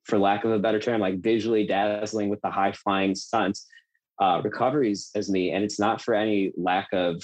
[0.04, 3.66] for lack of a better term, like visually dazzling with the high flying stunts,
[4.22, 5.50] uh, recoveries as me.
[5.50, 7.22] And it's not for any lack of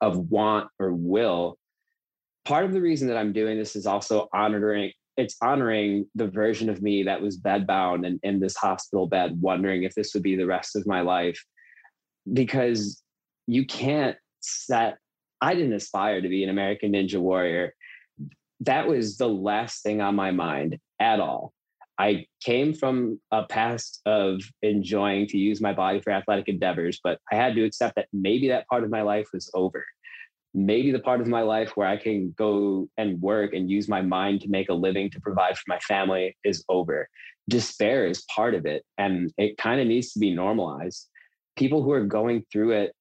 [0.00, 1.58] of want or will.
[2.44, 6.68] Part of the reason that I'm doing this is also honoring it's honoring the version
[6.68, 10.36] of me that was bedbound and in this hospital bed, wondering if this would be
[10.36, 11.40] the rest of my life.
[12.32, 13.02] Because
[13.46, 14.98] you can't set
[15.44, 17.74] I didn't aspire to be an American Ninja Warrior.
[18.60, 21.52] That was the last thing on my mind at all.
[21.98, 27.18] I came from a past of enjoying to use my body for athletic endeavors, but
[27.30, 29.84] I had to accept that maybe that part of my life was over.
[30.54, 34.00] Maybe the part of my life where I can go and work and use my
[34.00, 37.06] mind to make a living to provide for my family is over.
[37.50, 41.06] Despair is part of it, and it kind of needs to be normalized.
[41.54, 42.94] People who are going through it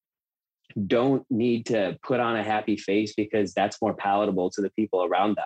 [0.87, 5.03] don't need to put on a happy face because that's more palatable to the people
[5.03, 5.45] around them.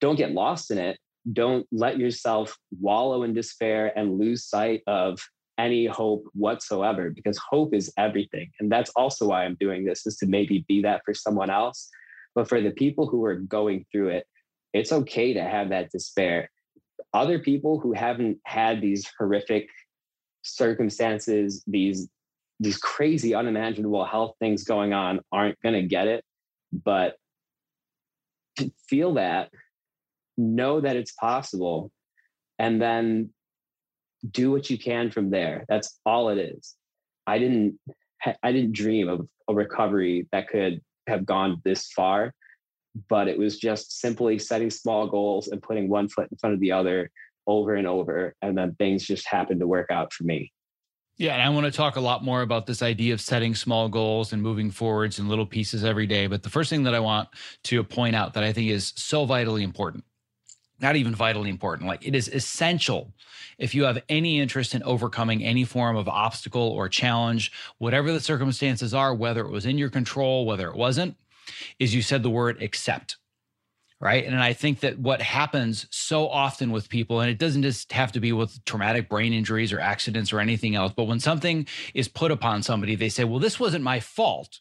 [0.00, 0.98] Don't get lost in it.
[1.32, 5.20] Don't let yourself wallow in despair and lose sight of
[5.58, 8.50] any hope whatsoever because hope is everything.
[8.58, 11.88] And that's also why I'm doing this is to maybe be that for someone else.
[12.34, 14.26] But for the people who are going through it,
[14.72, 16.50] it's okay to have that despair.
[17.12, 19.68] Other people who haven't had these horrific
[20.42, 22.08] circumstances, these
[22.62, 26.24] these crazy, unimaginable health things going on aren't going to get it.
[26.72, 27.16] But
[28.88, 29.50] feel that,
[30.36, 31.90] know that it's possible,
[32.58, 33.30] and then
[34.30, 35.64] do what you can from there.
[35.68, 36.76] That's all it is.
[37.26, 37.78] I didn't
[38.42, 42.32] I didn't dream of a recovery that could have gone this far,
[43.08, 46.60] but it was just simply setting small goals and putting one foot in front of
[46.60, 47.10] the other
[47.48, 50.52] over and over and then things just happened to work out for me.
[51.18, 53.88] Yeah, and I want to talk a lot more about this idea of setting small
[53.88, 56.26] goals and moving forwards in little pieces every day.
[56.26, 57.28] But the first thing that I want
[57.64, 60.04] to point out that I think is so vitally important,
[60.80, 63.12] not even vitally important, like it is essential
[63.58, 68.20] if you have any interest in overcoming any form of obstacle or challenge, whatever the
[68.20, 71.16] circumstances are, whether it was in your control, whether it wasn't,
[71.78, 73.16] is you said the word accept
[74.02, 74.26] right?
[74.26, 78.10] And I think that what happens so often with people, and it doesn't just have
[78.12, 82.08] to be with traumatic brain injuries or accidents or anything else, but when something is
[82.08, 84.58] put upon somebody, they say, well, this wasn't my fault.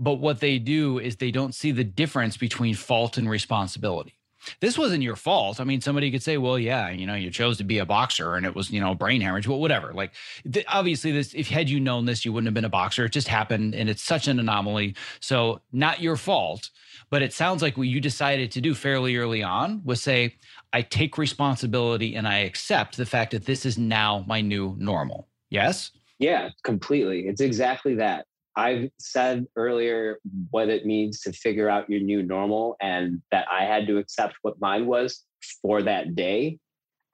[0.00, 4.15] But what they do is they don't see the difference between fault and responsibility.
[4.60, 5.60] This wasn't your fault.
[5.60, 8.34] I mean, somebody could say, well, yeah, you know, you chose to be a boxer
[8.34, 9.92] and it was, you know, brain hemorrhage, but whatever.
[9.92, 10.12] Like,
[10.50, 13.04] th- obviously, this, if had you known this, you wouldn't have been a boxer.
[13.04, 14.94] It just happened and it's such an anomaly.
[15.20, 16.70] So, not your fault
[17.10, 20.36] but it sounds like what you decided to do fairly early on was say,
[20.72, 25.28] I take responsibility and I accept the fact that this is now my new normal.
[25.50, 25.92] Yes?
[26.18, 27.28] Yeah, completely.
[27.28, 28.26] It's exactly that.
[28.56, 30.44] I've said earlier mm-hmm.
[30.50, 34.36] what it means to figure out your new normal and that I had to accept
[34.42, 35.24] what mine was
[35.62, 36.58] for that day.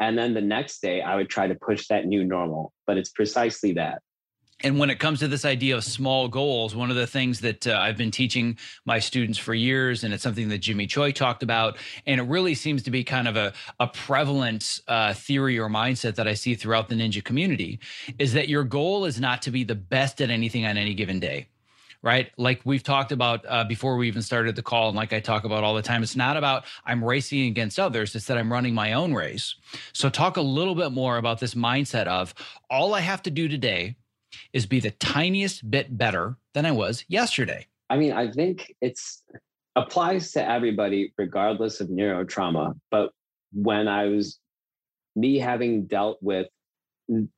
[0.00, 2.72] And then the next day, I would try to push that new normal.
[2.86, 4.02] But it's precisely that
[4.62, 7.66] and when it comes to this idea of small goals, one of the things that
[7.66, 11.42] uh, I've been teaching my students for years, and it's something that Jimmy Choi talked
[11.42, 15.68] about, and it really seems to be kind of a, a prevalent uh, theory or
[15.68, 17.80] mindset that I see throughout the ninja community,
[18.18, 21.20] is that your goal is not to be the best at anything on any given
[21.20, 21.48] day
[22.04, 22.32] right?
[22.36, 25.44] Like we've talked about uh, before we even started the call, and like I talk
[25.44, 28.74] about all the time, it's not about I'm racing against others, it's that I'm running
[28.74, 29.54] my own race.
[29.92, 32.34] So, talk a little bit more about this mindset of
[32.68, 33.94] all I have to do today
[34.52, 37.66] is be the tiniest bit better than I was yesterday.
[37.90, 39.22] I mean, I think it's
[39.76, 43.10] applies to everybody regardless of neurotrauma, but
[43.52, 44.38] when I was
[45.16, 46.48] me having dealt with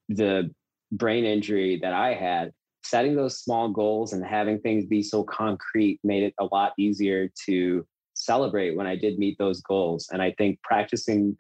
[0.08, 0.50] the
[0.92, 2.52] brain injury that I had,
[2.84, 7.30] setting those small goals and having things be so concrete made it a lot easier
[7.46, 10.08] to celebrate when I did meet those goals.
[10.12, 11.36] And I think practicing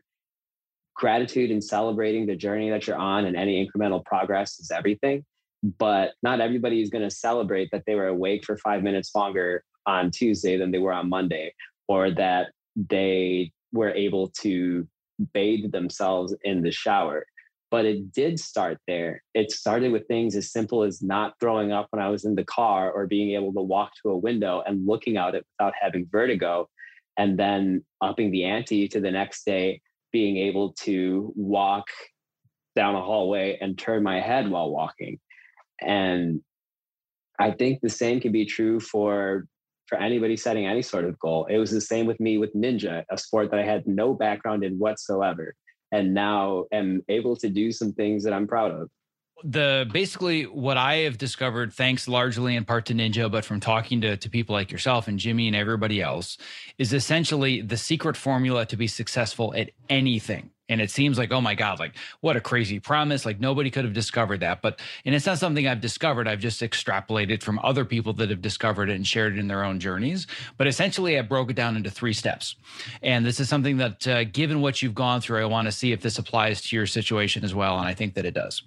[0.96, 5.24] gratitude and celebrating the journey that you're on and any incremental progress is everything
[5.78, 9.64] but not everybody is going to celebrate that they were awake for five minutes longer
[9.86, 11.54] on Tuesday than they were on Monday,
[11.88, 14.86] or that they were able to
[15.32, 17.26] bathe themselves in the shower.
[17.70, 19.22] But it did start there.
[19.32, 22.44] It started with things as simple as not throwing up when I was in the
[22.44, 26.06] car or being able to walk to a window and looking out it without having
[26.12, 26.68] vertigo.
[27.16, 29.80] And then upping the ante to the next day,
[30.12, 31.86] being able to walk
[32.76, 35.18] down a hallway and turn my head while walking
[35.84, 36.40] and
[37.38, 39.46] I think the same can be true for
[39.86, 41.46] for anybody setting any sort of goal.
[41.46, 44.64] It was the same with me with ninja, a sport that I had no background
[44.64, 45.54] in whatsoever,
[45.92, 48.88] and now am able to do some things that I'm proud of.
[49.42, 54.00] The basically what I have discovered, thanks largely in part to Ninja, but from talking
[54.00, 56.38] to, to people like yourself and Jimmy and everybody else,
[56.78, 61.40] is essentially the secret formula to be successful at anything and it seems like oh
[61.40, 63.26] my god like what a crazy promise.
[63.26, 64.62] Like nobody could have discovered that.
[64.62, 66.26] But and it's not something i've discovered.
[66.26, 69.64] I've just extrapolated from other people that have discovered it and shared it in their
[69.64, 70.26] own journeys.
[70.56, 72.56] But essentially i broke it down into three steps.
[73.02, 75.92] And this is something that uh, given what you've gone through i want to see
[75.92, 78.62] if this applies to your situation as well and i think that it does.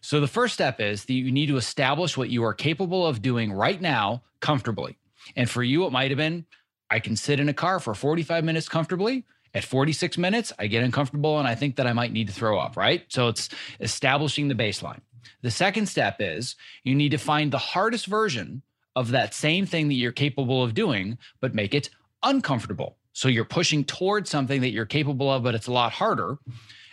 [0.00, 3.22] So the first step is that you need to establish what you are capable of
[3.22, 4.96] doing right now comfortably.
[5.34, 6.46] And for you it might have been
[6.90, 9.24] i can sit in a car for 45 minutes comfortably
[9.54, 12.58] at 46 minutes, I get uncomfortable and I think that I might need to throw
[12.58, 13.04] up, right?
[13.08, 13.48] So it's
[13.80, 15.00] establishing the baseline.
[15.42, 18.62] The second step is you need to find the hardest version
[18.94, 21.90] of that same thing that you're capable of doing, but make it
[22.22, 22.96] uncomfortable.
[23.12, 26.38] So you're pushing towards something that you're capable of, but it's a lot harder.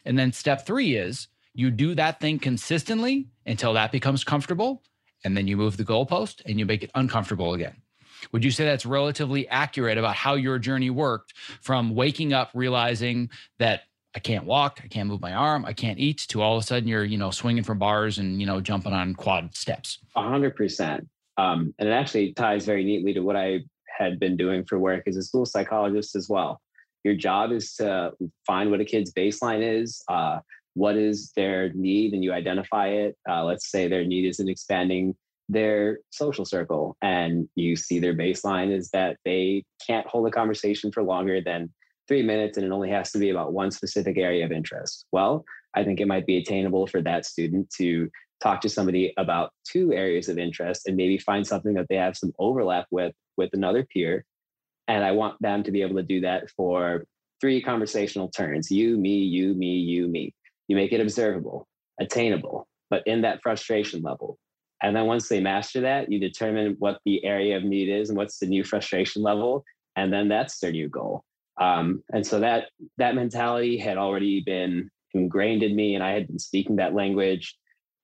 [0.05, 4.83] And then step three is you do that thing consistently until that becomes comfortable.
[5.25, 7.82] and then you move the goalpost and you make it uncomfortable again.
[8.31, 13.29] Would you say that's relatively accurate about how your journey worked from waking up realizing
[13.59, 13.81] that
[14.15, 16.65] I can't walk, I can't move my arm, I can't eat, to all of a
[16.65, 19.99] sudden you're, you know, swinging from bars and, you know, jumping on quad steps?
[20.15, 21.07] A hundred percent.
[21.37, 23.61] Um, and it actually ties very neatly to what I
[23.97, 26.61] had been doing for work as a school psychologist as well.
[27.03, 28.13] Your job is to
[28.45, 30.39] find what a kid's baseline is, uh,
[30.75, 33.17] what is their need, and you identify it.
[33.27, 35.15] Uh, let's say their need is an expanding
[35.49, 40.91] their social circle, and you see their baseline is that they can't hold a conversation
[40.91, 41.71] for longer than
[42.07, 45.05] three minutes, and it only has to be about one specific area of interest.
[45.11, 48.09] Well, I think it might be attainable for that student to
[48.43, 52.17] talk to somebody about two areas of interest and maybe find something that they have
[52.17, 54.25] some overlap with with another peer
[54.89, 57.05] and i want them to be able to do that for
[57.39, 60.33] three conversational turns you me you me you me
[60.67, 61.67] you make it observable
[62.01, 64.37] attainable but in that frustration level
[64.83, 68.17] and then once they master that you determine what the area of need is and
[68.17, 69.63] what's the new frustration level
[69.95, 71.23] and then that's their new goal
[71.59, 72.67] um, and so that
[72.97, 77.55] that mentality had already been ingrained in me and i had been speaking that language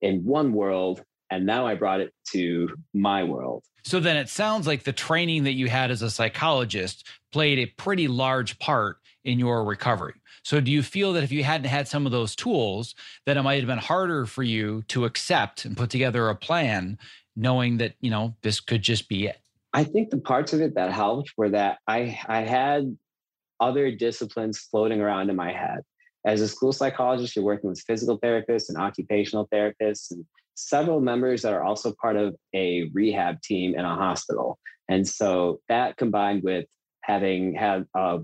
[0.02, 3.64] in one world and now I brought it to my world.
[3.84, 7.66] So then it sounds like the training that you had as a psychologist played a
[7.68, 8.98] pretty large part
[9.30, 10.16] in your recovery.
[10.44, 13.44] So do you feel that if you hadn't had some of those tools that it
[13.44, 16.98] might have been harder for you to accept and put together a plan
[17.36, 19.40] knowing that, you know, this could just be it?
[19.74, 22.98] I think the parts of it that helped were that I I had
[23.60, 25.84] other disciplines floating around in my head
[26.26, 30.26] as a school psychologist, you're working with physical therapists and occupational therapists and
[30.56, 34.60] several members that are also part of a rehab team in a hospital.
[34.90, 36.66] And so that combined with
[37.02, 38.20] having had uh,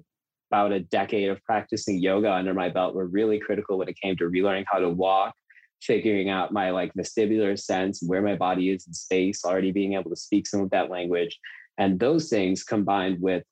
[0.55, 4.15] about a decade of practicing yoga under my belt were really critical when it came
[4.15, 5.35] to relearning how to walk,
[5.81, 10.09] figuring out my like vestibular sense, where my body is in space, already being able
[10.09, 11.37] to speak some of that language.
[11.77, 13.43] And those things combined with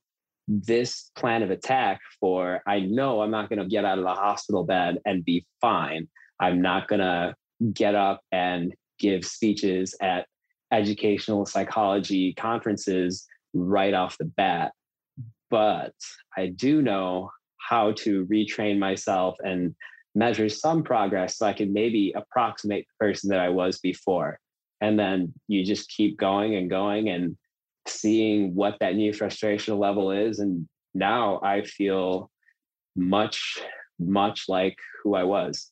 [0.48, 4.14] this plan of attack for I know I'm not going to get out of the
[4.14, 6.08] hospital bed and be fine.
[6.40, 7.36] I'm not going to
[7.74, 10.26] get up and give speeches at
[10.72, 14.72] educational psychology conferences right off the bat.
[15.54, 15.94] But
[16.36, 17.30] I do know
[17.60, 19.76] how to retrain myself and
[20.16, 24.40] measure some progress so I can maybe approximate the person that I was before.
[24.82, 27.38] And then you just keep going and going and
[27.88, 30.40] seeing what that new frustration level is.
[30.40, 32.32] And now I feel
[32.96, 33.60] much,
[34.00, 35.72] much like who I was.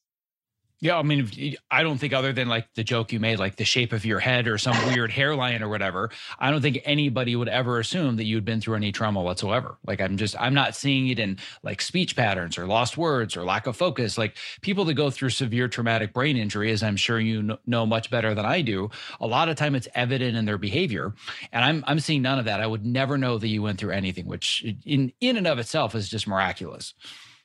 [0.84, 3.66] Yeah, I mean, I don't think other than like the joke you made, like the
[3.66, 6.10] shape of your head or some weird hairline or whatever,
[6.40, 9.78] I don't think anybody would ever assume that you'd been through any trauma whatsoever.
[9.86, 13.44] Like I'm just, I'm not seeing it in like speech patterns or lost words or
[13.44, 14.18] lack of focus.
[14.18, 18.10] Like people that go through severe traumatic brain injury, as I'm sure you know much
[18.10, 21.14] better than I do, a lot of time it's evident in their behavior,
[21.52, 22.60] and I'm I'm seeing none of that.
[22.60, 25.94] I would never know that you went through anything, which in in and of itself
[25.94, 26.96] is just miraculous.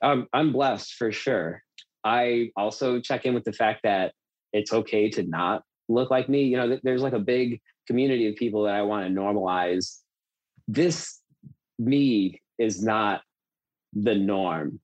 [0.01, 1.62] Um, I'm blessed for sure.
[2.07, 4.15] I also check in with the fact that
[4.53, 6.45] it's okay to not look like me.
[6.45, 9.99] You know, there's like a big community of people that I want to normalize.
[10.69, 11.21] This
[11.81, 13.23] me is not
[13.93, 14.79] the norm,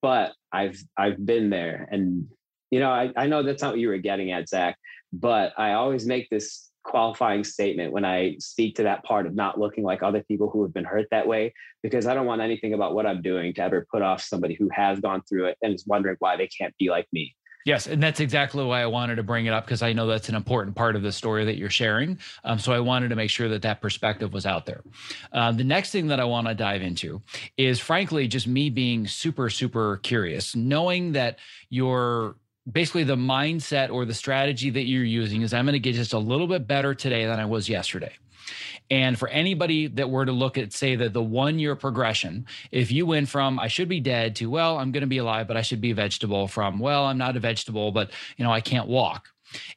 [0.00, 2.26] but I've I've been there, and
[2.70, 4.76] you know, I, I know that's not what you were getting at, Zach.
[5.12, 9.58] But I always make this qualifying statement when I speak to that part of not
[9.58, 12.74] looking like other people who have been hurt that way, because I don't want anything
[12.74, 15.74] about what I'm doing to ever put off somebody who has gone through it and
[15.74, 17.34] is wondering why they can't be like me.
[17.64, 20.28] Yes, and that's exactly why I wanted to bring it up because I know that's
[20.28, 22.18] an important part of the story that you're sharing.
[22.44, 24.82] Um, so I wanted to make sure that that perspective was out there.
[25.32, 27.22] Uh, the next thing that I want to dive into
[27.56, 31.38] is, frankly, just me being super, super curious, knowing that
[31.70, 32.36] you're
[32.70, 36.12] basically the mindset or the strategy that you're using is I'm going to get just
[36.12, 38.12] a little bit better today than I was yesterday.
[38.90, 42.92] And for anybody that were to look at, say, that the one year progression, if
[42.92, 45.56] you went from I should be dead to, well, I'm going to be alive, but
[45.56, 48.60] I should be a vegetable, from, well, I'm not a vegetable, but, you know, I
[48.60, 49.28] can't walk.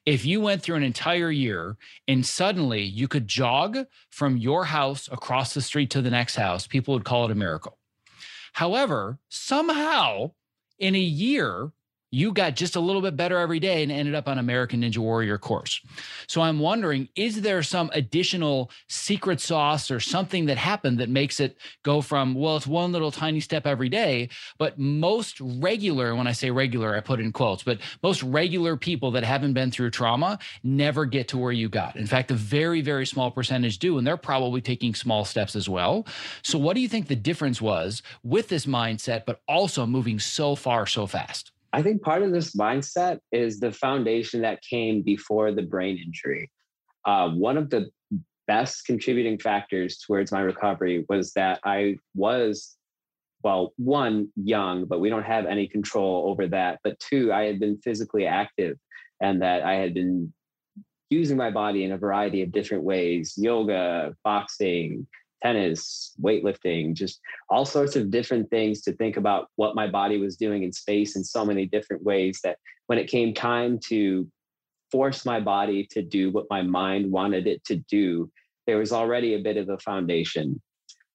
[0.05, 1.77] If you went through an entire year
[2.07, 6.67] and suddenly you could jog from your house across the street to the next house,
[6.67, 7.77] people would call it a miracle.
[8.53, 10.31] However, somehow
[10.79, 11.71] in a year,
[12.11, 14.99] you got just a little bit better every day and ended up on American Ninja
[14.99, 15.81] Warrior course.
[16.27, 21.39] So I'm wondering, is there some additional secret sauce or something that happened that makes
[21.39, 26.27] it go from, well, it's one little tiny step every day, but most regular, when
[26.27, 29.91] I say regular, I put in quotes, but most regular people that haven't been through
[29.91, 31.97] trauma never get to where you got.
[31.97, 35.67] In fact, a very, very small percentage do, and they're probably taking small steps as
[35.67, 36.07] well.
[36.41, 40.55] So what do you think the difference was with this mindset, but also moving so
[40.55, 41.51] far so fast?
[41.73, 46.49] I think part of this mindset is the foundation that came before the brain injury.
[47.07, 47.89] uh, one of the
[48.47, 52.75] best contributing factors towards my recovery was that I was,
[53.43, 56.79] well, one, young, but we don't have any control over that.
[56.83, 58.77] But two, I had been physically active
[59.21, 60.33] and that I had been
[61.09, 65.07] using my body in a variety of different ways yoga, boxing,
[65.43, 67.19] tennis, weightlifting, just
[67.49, 71.15] all sorts of different things to think about what my body was doing in space
[71.15, 72.57] in so many different ways that
[72.87, 74.27] when it came time to
[74.91, 78.31] force my body to do what my mind wanted it to do,
[78.65, 80.61] there was already a bit of a foundation.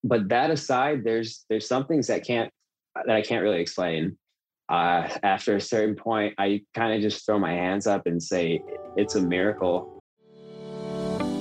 [0.05, 2.51] But that aside, there's there's some things that can't
[2.95, 4.19] that I can't really explain.
[4.69, 8.63] Uh, after a certain point, I kind of just throw my hands up and say
[8.97, 9.92] it's a miracle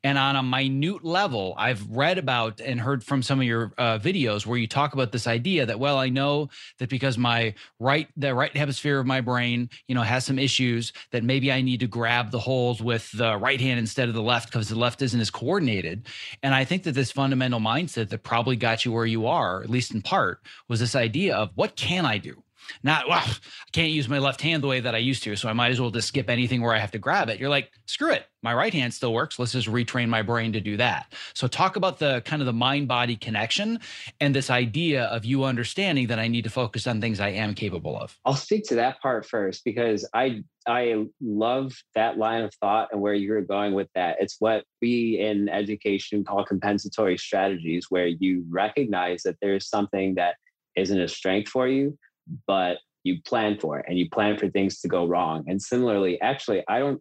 [0.04, 3.98] And on a minute level, I've read about and heard from some of your uh,
[3.98, 6.48] videos where you talk about this idea that, well, I know
[6.78, 10.92] that because my right, the right hemisphere of my brain, you know, has some issues
[11.10, 14.22] that maybe I need to grab the holes with the right hand instead of the
[14.22, 16.06] left because the left isn't as coordinated.
[16.42, 19.70] And I think that this fundamental mindset that probably got you where you are, at
[19.70, 22.42] least in part, was this idea of what can I do?
[22.82, 25.48] Not well i can't use my left hand the way that i used to so
[25.48, 27.38] i might as well just skip anything where i have to grab it.
[27.38, 28.26] You're like screw it.
[28.42, 29.38] My right hand still works.
[29.38, 31.12] Let's just retrain my brain to do that.
[31.34, 33.78] So talk about the kind of the mind body connection
[34.20, 37.54] and this idea of you understanding that i need to focus on things i am
[37.54, 38.18] capable of.
[38.24, 43.00] I'll speak to that part first because i i love that line of thought and
[43.00, 44.16] where you're going with that.
[44.20, 50.36] It's what we in education call compensatory strategies where you recognize that there's something that
[50.76, 51.98] isn't a strength for you
[52.46, 55.44] but you plan for it and you plan for things to go wrong.
[55.48, 57.00] And similarly, actually, I don't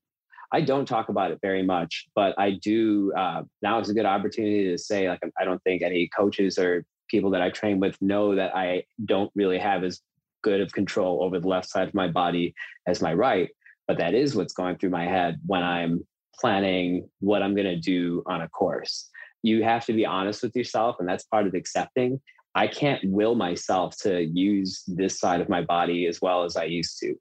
[0.54, 3.14] I don't talk about it very much, but I do.
[3.16, 6.84] Uh, now is a good opportunity to say, like, I don't think any coaches or
[7.08, 10.02] people that I train with know that I don't really have as
[10.42, 12.54] good of control over the left side of my body
[12.86, 13.50] as my right.
[13.88, 16.06] But that is what's going through my head when I'm
[16.40, 19.10] planning what I'm going to do on a course.
[19.44, 22.20] You have to be honest with yourself, and that's part of accepting.
[22.56, 26.66] I can't will myself to use this side of my body as well as I
[26.66, 27.16] used to.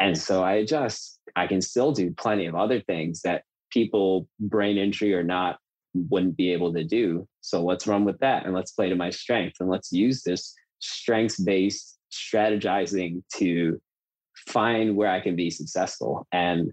[0.00, 1.20] And so I adjust.
[1.36, 5.58] I can still do plenty of other things that people, brain injury or not,
[5.94, 7.28] wouldn't be able to do.
[7.40, 10.54] So let's run with that and let's play to my strength and let's use this
[10.80, 13.80] strengths based strategizing to
[14.48, 16.26] find where I can be successful.
[16.32, 16.72] And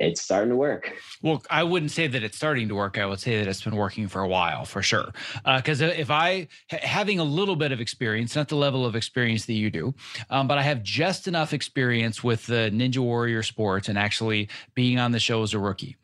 [0.00, 0.92] it's starting to work.
[1.22, 2.98] Well, I wouldn't say that it's starting to work.
[2.98, 5.12] I would say that it's been working for a while, for sure.
[5.44, 9.46] Because uh, if I having a little bit of experience, not the level of experience
[9.46, 9.94] that you do,
[10.30, 14.98] um, but I have just enough experience with the Ninja Warrior sports and actually being
[14.98, 15.96] on the show as a rookie,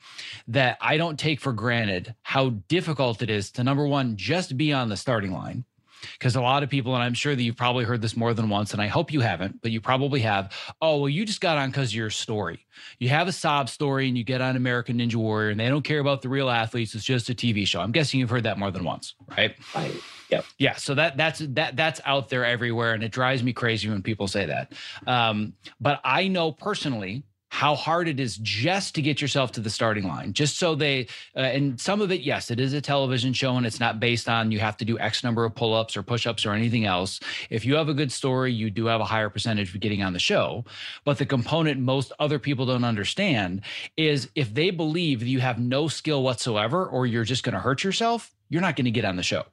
[0.49, 4.73] that I don't take for granted how difficult it is to number one just be
[4.73, 5.65] on the starting line
[6.13, 8.49] because a lot of people, and I'm sure that you've probably heard this more than
[8.49, 10.53] once, and I hope you haven't, but you probably have.
[10.81, 12.67] Oh, well, you just got on because of your story.
[12.99, 15.83] You have a sob story and you get on American Ninja Warrior, and they don't
[15.83, 16.95] care about the real athletes.
[16.95, 17.81] It's just a TV show.
[17.81, 19.55] I'm guessing you've heard that more than once, right?
[19.75, 19.95] Right.
[20.31, 20.45] Yep.
[20.59, 20.75] Yeah.
[20.77, 24.27] So that that's that that's out there everywhere, and it drives me crazy when people
[24.27, 24.73] say that.
[25.07, 27.25] Um, but I know personally
[27.55, 31.07] how hard it is just to get yourself to the starting line just so they
[31.37, 34.29] uh, and some of it yes it is a television show and it's not based
[34.29, 37.21] on you have to do x number of pull-ups or push-ups or anything else.
[37.51, 40.13] If you have a good story you do have a higher percentage of getting on
[40.13, 40.65] the show.
[41.05, 43.61] But the component most other people don't understand
[43.97, 47.61] is if they believe that you have no skill whatsoever or you're just going to
[47.61, 49.45] hurt yourself you're not going to get on the show.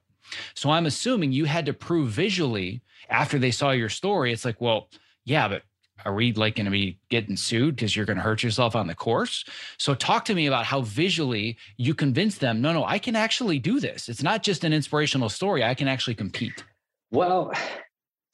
[0.54, 4.60] So i'm assuming you had to prove visually after they saw your story it's like
[4.60, 4.88] well
[5.24, 5.62] yeah but
[6.04, 8.86] are we like going to be getting sued because you're going to hurt yourself on
[8.86, 9.44] the course?
[9.78, 13.58] So talk to me about how visually you convince them, no, no, I can actually
[13.58, 14.08] do this.
[14.08, 15.64] It's not just an inspirational story.
[15.64, 16.64] I can actually compete.
[17.10, 17.52] Well,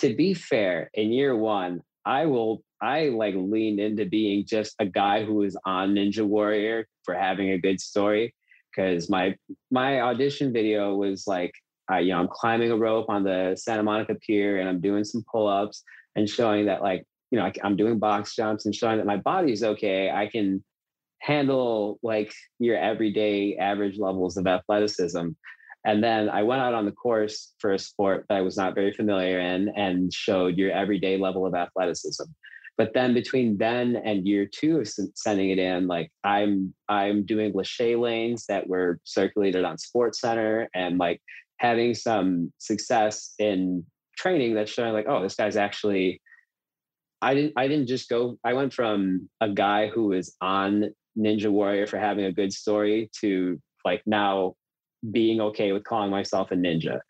[0.01, 4.87] to be fair, in year one, I will I like leaned into being just a
[4.87, 8.35] guy who was on Ninja Warrior for having a good story.
[8.75, 9.35] Cause my
[9.71, 11.53] my audition video was like
[11.89, 15.05] I, you know, I'm climbing a rope on the Santa Monica Pier and I'm doing
[15.05, 15.83] some pull-ups
[16.17, 19.17] and showing that like you know, I, I'm doing box jumps and showing that my
[19.17, 20.11] body is okay.
[20.11, 20.65] I can
[21.21, 25.29] handle like your everyday average levels of athleticism.
[25.85, 28.75] And then I went out on the course for a sport that I was not
[28.75, 32.25] very familiar in and showed your everyday level of athleticism.
[32.77, 37.53] But then between then and year two of sending it in, like I'm I'm doing
[37.53, 41.21] lache lanes that were circulated on SportsCenter and like
[41.59, 43.85] having some success in
[44.17, 46.21] training that's showing like, oh, this guy's actually
[47.21, 51.51] I didn't I didn't just go I went from a guy who was on Ninja
[51.51, 54.55] Warrior for having a good story to like now
[55.11, 57.01] being okay with calling myself a ninja.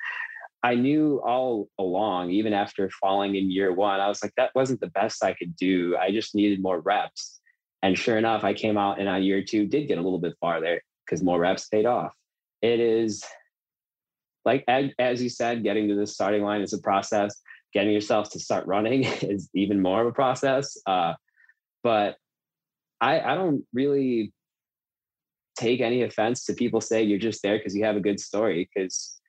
[0.62, 4.80] I knew all along, even after falling in year one, I was like, that wasn't
[4.80, 5.96] the best I could do.
[5.96, 7.40] I just needed more reps.
[7.82, 10.34] And sure enough, I came out and on year two did get a little bit
[10.40, 12.12] farther because more reps paid off.
[12.60, 13.24] It is
[14.44, 14.64] like,
[14.98, 17.40] as you said, getting to the starting line is a process
[17.72, 20.76] getting yourself to start running is even more of a process.
[20.86, 21.14] Uh,
[21.82, 22.16] but
[23.00, 24.32] I, I don't really
[25.56, 28.68] take any offense to people say you're just there because you have a good story.
[28.72, 29.20] Because,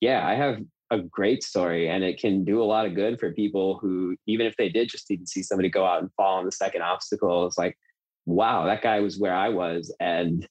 [0.00, 0.58] yeah, I have
[0.90, 4.46] a great story and it can do a lot of good for people who, even
[4.46, 7.46] if they did just even see somebody go out and fall on the second obstacle,
[7.46, 7.78] it's like,
[8.26, 10.46] wow, that guy was where I was and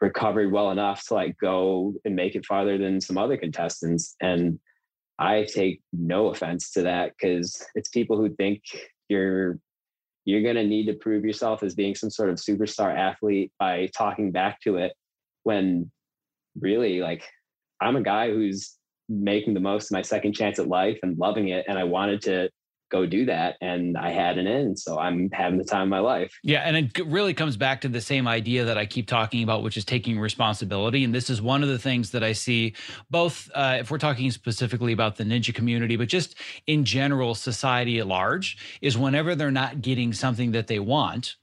[0.00, 4.14] recovered well enough to like go and make it farther than some other contestants.
[4.20, 4.58] And
[5.18, 8.62] I take no offense to that because it's people who think
[9.08, 9.58] you're
[10.24, 13.88] you're going to need to prove yourself as being some sort of superstar athlete by
[13.96, 14.92] talking back to it
[15.44, 15.90] when
[16.60, 17.22] really like
[17.80, 18.76] I'm a guy who's
[19.08, 22.22] making the most of my second chance at life and loving it and I wanted
[22.22, 22.50] to
[22.90, 25.98] go do that and I had an end So I'm having the time of my
[25.98, 26.38] life.
[26.42, 26.60] Yeah.
[26.60, 29.76] And it really comes back to the same idea that I keep talking about, which
[29.76, 31.04] is taking responsibility.
[31.04, 32.74] And this is one of the things that I see
[33.10, 37.98] both, uh, if we're talking specifically about the ninja community, but just in general, society
[37.98, 41.36] at large, is whenever they're not getting something that they want,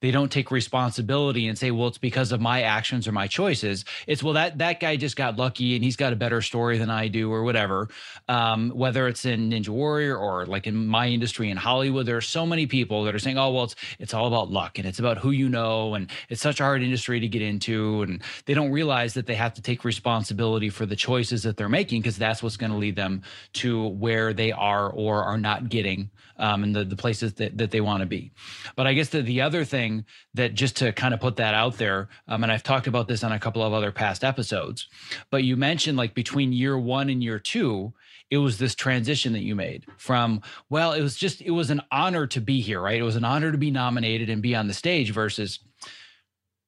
[0.00, 3.84] they don't take responsibility and say, well, it's because of my actions or my choices.
[4.06, 6.90] It's, well, that, that guy just got lucky and he's got a better story than
[6.90, 7.88] I do or whatever.
[8.28, 12.20] Um, whether it's in Ninja Warrior or like in my industry in Hollywood, there are
[12.20, 14.98] so many people that are saying, oh, well, it's, it's all about luck and it's
[14.98, 15.94] about who you know.
[15.94, 18.02] And it's such a hard industry to get into.
[18.02, 21.68] And they don't realize that they have to take responsibility for the choices that they're
[21.68, 23.22] making because that's what's going to lead them
[23.54, 27.70] to where they are or are not getting um, and the, the places that, that
[27.70, 28.32] they want to be.
[28.74, 31.54] But I guess that the other thing thing that just to kind of put that
[31.54, 34.88] out there, um, and I've talked about this on a couple of other past episodes,
[35.30, 37.92] but you mentioned like between year one and year two,
[38.30, 41.80] it was this transition that you made from, well, it was just, it was an
[41.92, 42.98] honor to be here, right?
[42.98, 45.60] It was an honor to be nominated and be on the stage versus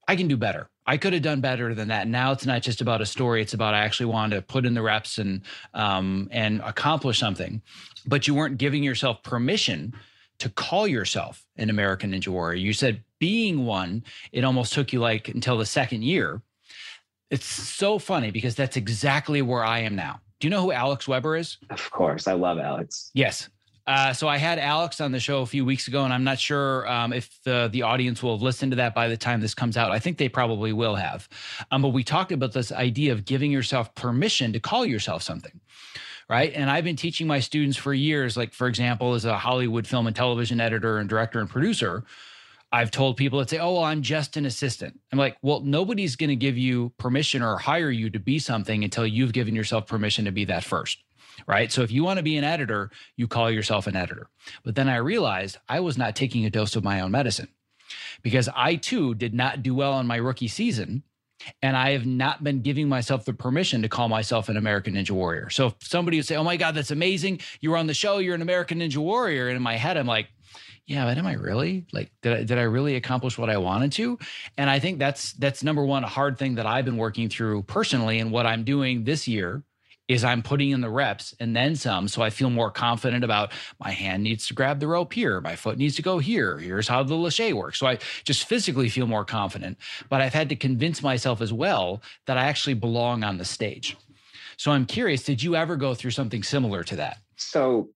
[0.07, 0.71] I can do better.
[0.89, 2.09] I could have done better than that.
[2.09, 4.73] Now it's not just about a story; it's about I actually wanted to put in
[4.73, 5.43] the reps and
[5.75, 7.61] um, and accomplish something.
[8.07, 9.93] But you weren't giving yourself permission
[10.39, 12.57] to call yourself an American Ninja Warrior.
[12.57, 16.41] You said being one, it almost took you like until the second year.
[17.31, 20.23] It's so funny because that's exactly where I am now.
[20.41, 21.59] Do you know who Alex Weber is?
[21.69, 22.27] Of course.
[22.27, 23.11] I love Alex.
[23.13, 23.51] Yes.
[23.89, 26.39] Uh, so I had Alex on the show a few weeks ago, and I'm not
[26.39, 29.55] sure um, if the the audience will have listened to that by the time this
[29.55, 29.91] comes out.
[29.91, 31.27] I think they probably will have.
[31.71, 35.59] Um, but we talked about this idea of giving yourself permission to call yourself something,
[36.29, 36.53] right?
[36.55, 38.37] And I've been teaching my students for years.
[38.37, 42.05] Like for example, as a Hollywood film and television editor and director and producer.
[42.71, 46.17] I've told people that say, "Oh, well, I'm just an assistant." I'm like, "Well, nobody's
[46.17, 49.87] going to give you permission or hire you to be something until you've given yourself
[49.87, 50.99] permission to be that first
[51.47, 51.71] right?
[51.71, 54.29] So if you want to be an editor, you call yourself an editor.
[54.65, 57.49] But then I realized I was not taking a dose of my own medicine
[58.23, 61.03] because I too did not do well in my rookie season.
[61.63, 65.13] And I have not been giving myself the permission to call myself an American Ninja
[65.13, 65.51] Warrior.
[65.51, 67.41] So if somebody would say, Oh my God, that's amazing.
[67.61, 69.47] You were on the show, you're an American Ninja Warrior.
[69.47, 70.27] And in my head, I'm like,
[70.89, 73.93] yeah, but am I really like did I, did I really accomplish what I wanted
[73.93, 74.19] to?
[74.57, 77.65] And I think that's that's number one a hard thing that I've been working through
[77.65, 79.63] personally and what I'm doing this year
[80.09, 82.09] is I'm putting in the reps and then some.
[82.09, 85.55] So I feel more confident about my hand needs to grab the rope here, my
[85.55, 86.59] foot needs to go here.
[86.59, 87.79] Here's how the lache works.
[87.79, 89.77] So I just physically feel more confident.
[90.09, 93.97] But I've had to convince myself as well that I actually belong on the stage.
[94.57, 97.19] So I'm curious, did you ever go through something similar to that?
[97.37, 97.91] So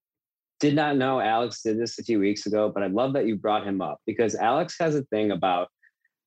[0.60, 3.34] did not know Alex did this a few weeks ago, but I love that you
[3.34, 5.68] brought him up because Alex has a thing about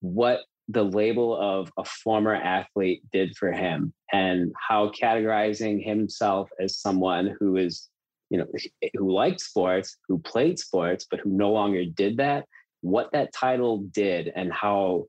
[0.01, 6.78] what the label of a former athlete did for him and how categorizing himself as
[6.78, 7.88] someone who is
[8.30, 8.47] you know
[8.82, 12.45] eh, who liked sports who played sports but who no longer did that
[12.82, 15.05] what that title did and how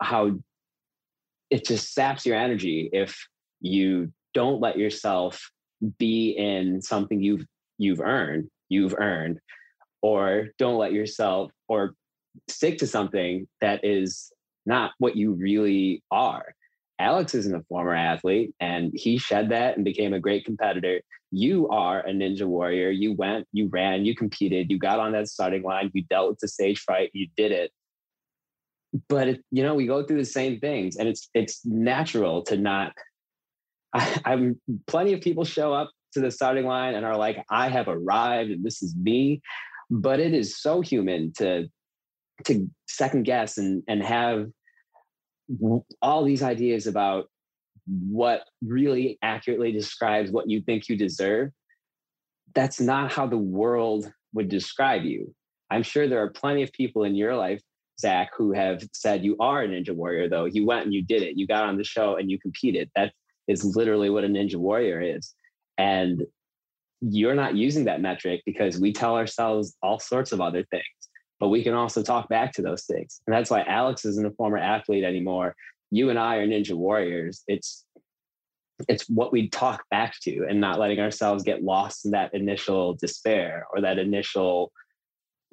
[0.00, 0.30] how
[1.50, 3.26] it just saps your energy if
[3.60, 5.50] you don't let yourself
[5.98, 7.44] be in something you've
[7.78, 9.40] you've earned you've earned
[10.02, 11.94] or don't let yourself or
[12.48, 14.30] stick to something that is
[14.68, 16.54] not what you really are.
[17.00, 21.00] Alex isn't a former athlete and he shed that and became a great competitor.
[21.30, 22.90] You are a ninja warrior.
[22.90, 26.38] You went, you ran, you competed, you got on that starting line, you dealt with
[26.40, 27.70] the stage fright, you did it.
[29.08, 32.56] But it, you know, we go through the same things and it's it's natural to
[32.56, 32.92] not
[33.94, 37.68] I, I'm plenty of people show up to the starting line and are like, I
[37.68, 39.40] have arrived and this is me.
[39.90, 41.68] But it is so human to
[42.44, 44.46] to second guess and and have
[46.02, 47.26] all these ideas about
[47.86, 51.50] what really accurately describes what you think you deserve,
[52.54, 55.34] that's not how the world would describe you.
[55.70, 57.62] I'm sure there are plenty of people in your life,
[58.00, 60.44] Zach, who have said you are a ninja warrior, though.
[60.44, 61.36] You went and you did it.
[61.36, 62.90] You got on the show and you competed.
[62.94, 63.12] That
[63.48, 65.34] is literally what a ninja warrior is.
[65.76, 66.24] And
[67.00, 70.84] you're not using that metric because we tell ourselves all sorts of other things
[71.40, 73.20] but we can also talk back to those things.
[73.26, 75.54] And that's why Alex isn't a former athlete anymore.
[75.90, 77.42] You and I are ninja warriors.
[77.46, 77.84] It's
[78.88, 82.94] it's what we talk back to and not letting ourselves get lost in that initial
[82.94, 84.70] despair or that initial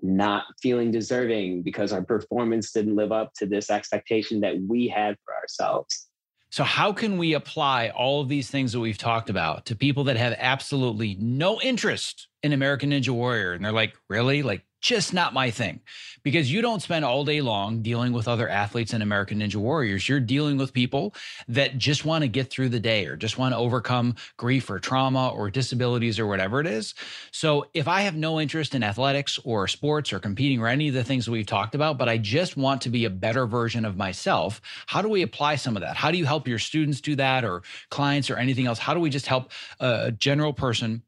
[0.02, 5.16] not feeling deserving because our performance didn't live up to this expectation that we had
[5.26, 6.08] for ourselves.
[6.52, 10.06] So, how can we apply all of these things that we've talked about to people
[10.06, 13.54] that have absolutely no interest in American Ninja Warrior?
[13.54, 14.44] And they're like, really?
[14.44, 15.80] Like, just not my thing
[16.22, 20.08] because you don't spend all day long dealing with other athletes and American Ninja Warriors.
[20.08, 21.16] You're dealing with people
[21.48, 24.78] that just want to get through the day or just want to overcome grief or
[24.78, 26.94] trauma or disabilities or whatever it is.
[27.32, 30.94] So if I have no interest in athletics or sports or competing or any of
[30.94, 33.86] the things that we've talked about, but I just want to be a better version
[33.86, 35.96] of myself, how do we apply some of that?
[35.96, 38.78] How do you help your students do that or clients or anything else?
[38.78, 41.02] How do we just help a general person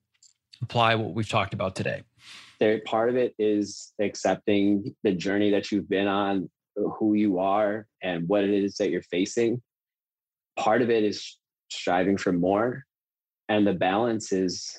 [0.64, 2.02] apply what we've talked about today?
[2.60, 7.88] There part of it is accepting the journey that you've been on who you are
[8.02, 9.62] and what it is that you're facing.
[10.58, 11.38] Part of it is
[11.70, 12.84] striving for more.
[13.50, 14.78] And the balance is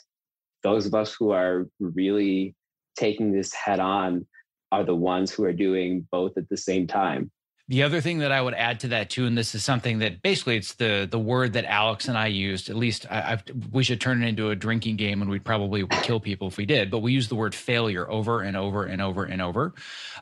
[0.62, 2.54] those of us who are really
[2.96, 4.26] taking this head on
[4.70, 7.30] are the ones who are doing both at the same time
[7.68, 10.22] the other thing that I would add to that too, and this is something that
[10.22, 12.70] basically it's the the word that Alex and I used.
[12.70, 15.86] At least I, I've, we should turn it into a drinking game, and we'd probably
[16.02, 16.90] kill people if we did.
[16.90, 19.74] But we use the word failure over and over and over and over,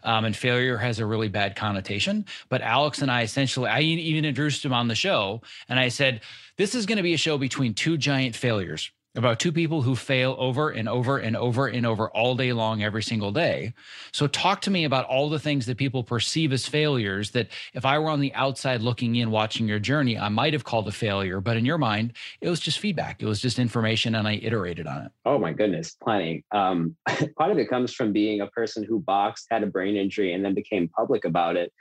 [0.03, 2.25] um, and failure has a really bad connotation.
[2.49, 6.23] But Alex and I essentially, I even introduced him on the show, and I said,
[6.57, 9.97] "This is going to be a show between two giant failures." About two people who
[9.97, 13.73] fail over and over and over and over all day long, every single day.
[14.12, 17.85] So, talk to me about all the things that people perceive as failures that if
[17.85, 20.93] I were on the outside looking in, watching your journey, I might have called a
[20.93, 21.41] failure.
[21.41, 24.87] But in your mind, it was just feedback, it was just information, and I iterated
[24.87, 25.12] on it.
[25.25, 26.45] Oh, my goodness, plenty.
[26.53, 26.97] Um,
[27.39, 30.45] part of it comes from being a person who boxed, had a brain injury, and
[30.45, 31.73] then became public about it.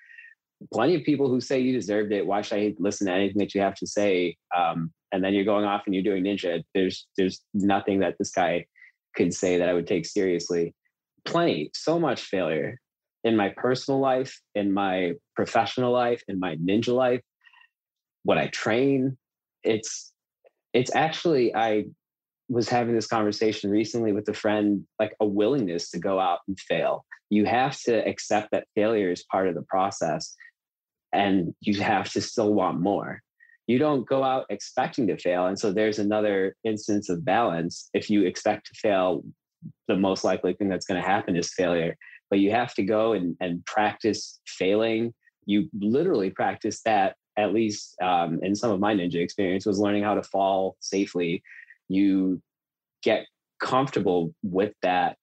[0.74, 2.26] Plenty of people who say you deserved it.
[2.26, 4.38] Why should I listen to anything that you have to say?
[4.56, 8.32] Um, and then you're going off and you're doing ninja there's there's nothing that this
[8.32, 8.66] guy
[9.16, 10.76] could say that I would take seriously.
[11.24, 12.80] Plenty, so much failure
[13.24, 17.22] in my personal life, in my professional life, in my ninja life,
[18.24, 19.18] what I train.
[19.64, 20.12] It's
[20.74, 21.86] it's actually I
[22.50, 26.60] was having this conversation recently with a friend, like a willingness to go out and
[26.60, 27.06] fail.
[27.32, 30.36] You have to accept that failure is part of the process
[31.12, 33.24] and you have to still want more.
[33.68, 35.48] You don't go out expecting to fail.
[35.48, 37.90] And so there's another instance of balance.
[37.94, 39.24] If you expect to fail,
[39.88, 41.96] the most likely thing that's going to happen is failure.
[42.30, 45.14] But you have to go and, and practice failing.
[45.46, 50.04] You literally practice that, at least um, in some of my ninja experience, was learning
[50.04, 51.42] how to fall safely
[51.88, 52.42] you
[53.04, 53.26] get
[53.60, 55.18] comfortable with that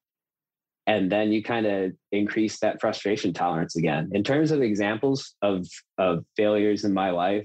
[0.87, 5.67] and then you kind of increase that frustration tolerance again in terms of examples of
[5.99, 7.45] of failures in my life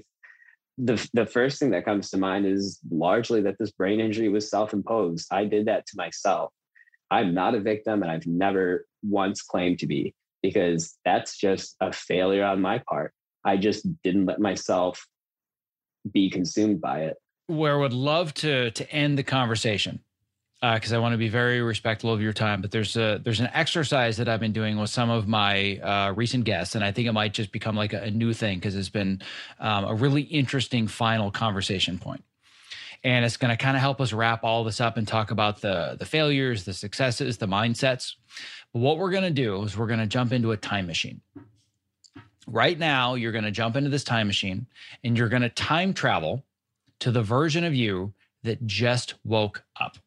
[0.78, 4.48] the the first thing that comes to mind is largely that this brain injury was
[4.48, 5.26] self-imposed.
[5.32, 6.52] I did that to myself.
[7.10, 11.92] I'm not a victim and i've never once claimed to be because that's just a
[11.92, 13.12] failure on my part.
[13.44, 15.06] I just didn't let myself
[16.12, 17.16] be consumed by it.
[17.48, 20.00] Where I would love to to end the conversation
[20.60, 22.60] because uh, I want to be very respectful of your time.
[22.60, 26.12] But there's a there's an exercise that I've been doing with some of my uh,
[26.14, 28.74] recent guests, and I think it might just become like a, a new thing because
[28.74, 29.22] it's been
[29.60, 32.24] um, a really interesting final conversation point.
[33.04, 35.60] And it's going to kind of help us wrap all this up and talk about
[35.60, 38.14] the the failures, the successes, the mindsets.
[38.72, 41.20] But what we're going to do is we're going to jump into a time machine.
[42.48, 44.66] Right now, you're going to jump into this time machine
[45.04, 46.44] and you're going to time travel
[47.00, 49.98] to the version of you that just woke up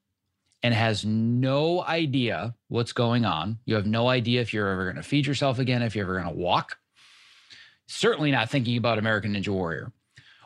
[0.63, 3.59] and has no idea what's going on.
[3.65, 6.19] You have no idea if you're ever going to feed yourself again, if you're ever
[6.19, 6.77] going to walk.
[7.87, 9.91] Certainly not thinking about American Ninja Warrior.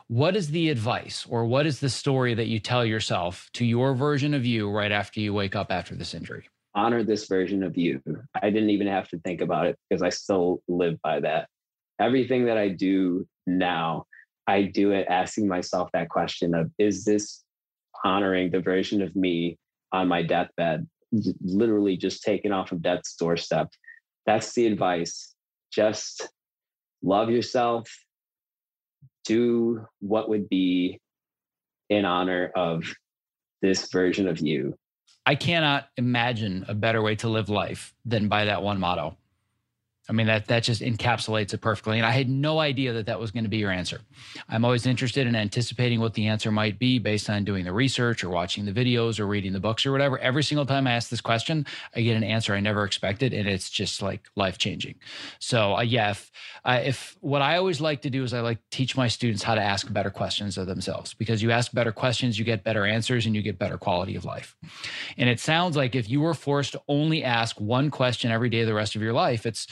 [0.08, 3.94] What is the advice or what is the story that you tell yourself to your
[3.94, 6.48] version of you right after you wake up after this injury?
[6.74, 8.00] Honor this version of you.
[8.40, 11.48] I didn't even have to think about it because I still live by that.
[11.98, 14.06] Everything that I do now
[14.46, 17.42] I do it asking myself that question of is this
[18.04, 19.58] honoring the version of me
[19.92, 20.86] on my deathbed,
[21.42, 23.68] literally just taken off of death's doorstep?
[24.26, 25.34] That's the advice.
[25.72, 26.28] Just
[27.02, 27.88] love yourself,
[29.24, 31.00] do what would be
[31.88, 32.84] in honor of
[33.62, 34.74] this version of you.
[35.24, 39.16] I cannot imagine a better way to live life than by that one motto.
[40.08, 41.98] I mean, that that just encapsulates it perfectly.
[41.98, 44.00] And I had no idea that that was going to be your answer.
[44.48, 48.22] I'm always interested in anticipating what the answer might be based on doing the research
[48.22, 50.18] or watching the videos or reading the books or whatever.
[50.18, 53.48] Every single time I ask this question, I get an answer I never expected, and
[53.48, 54.96] it's just like life changing.
[55.40, 56.30] So, uh, yeah, if,
[56.64, 59.56] uh, if what I always like to do is I like teach my students how
[59.56, 63.26] to ask better questions of themselves because you ask better questions, you get better answers,
[63.26, 64.56] and you get better quality of life.
[65.16, 68.60] And it sounds like if you were forced to only ask one question every day
[68.60, 69.66] of the rest of your life, it's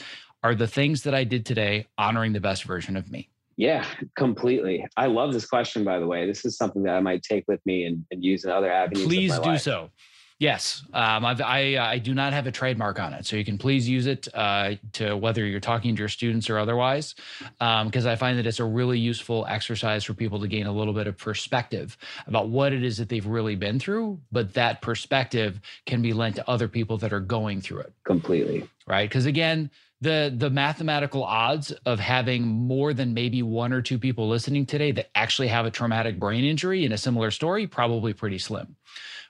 [0.45, 3.29] are the things that I did today honoring the best version of me?
[3.57, 3.83] Yeah,
[4.15, 4.85] completely.
[4.95, 6.27] I love this question, by the way.
[6.27, 9.07] This is something that I might take with me and, and use in other avenues.
[9.07, 9.61] Please do life.
[9.61, 9.89] so.
[10.37, 13.87] Yes, um, i I do not have a trademark on it, so you can please
[13.87, 17.15] use it uh, to whether you're talking to your students or otherwise,
[17.57, 20.73] because um, I find that it's a really useful exercise for people to gain a
[20.73, 24.19] little bit of perspective about what it is that they've really been through.
[24.29, 27.93] But that perspective can be lent to other people that are going through it.
[28.03, 29.07] Completely right.
[29.07, 29.71] Because again,
[30.05, 34.91] the the mathematical odds of having more than maybe one or two people listening today
[34.91, 38.75] that actually have a traumatic brain injury in a similar story probably pretty slim.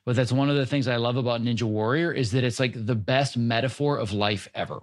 [0.05, 2.73] But that's one of the things i love about ninja warrior is that it's like
[2.75, 4.81] the best metaphor of life ever.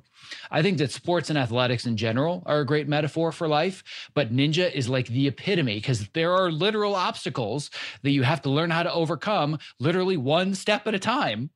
[0.50, 3.84] I think that sports and athletics in general are a great metaphor for life
[4.14, 7.70] but ninja is like the epitome because there are literal obstacles
[8.02, 11.50] that you have to learn how to overcome literally one step at a time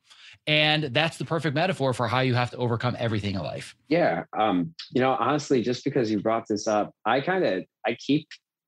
[0.46, 3.74] and that's the perfect metaphor for how you have to overcome everything in life.
[3.88, 7.94] Yeah um you know honestly just because you brought this up i kind of i
[7.94, 8.26] keep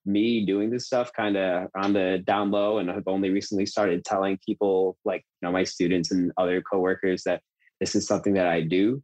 [0.09, 4.05] me doing this stuff kind of on the down low and I've only recently started
[4.05, 7.43] telling people like you know my students and other coworkers that
[7.79, 9.03] this is something that i do.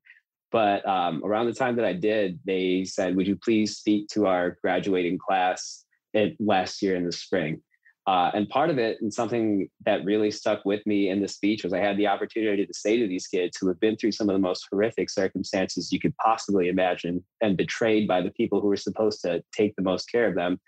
[0.51, 4.27] But um, around the time that i did they said would you please speak to
[4.27, 7.61] our graduating class at, last year in the spring
[8.07, 11.65] uh, and part of it, and something that really stuck with me in the speech,
[11.65, 14.29] was I had the opportunity to say to these kids who have been through some
[14.29, 18.69] of the most horrific circumstances you could possibly imagine and betrayed by the people who
[18.69, 20.61] were supposed to take the most care of them,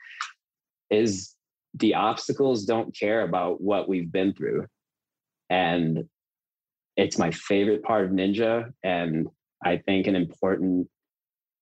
[0.90, 1.34] is
[1.74, 4.66] the obstacles don't care about what we've been through.
[5.50, 6.04] And
[6.96, 8.72] it's my favorite part of Ninja.
[8.82, 9.28] And
[9.62, 10.88] I think an important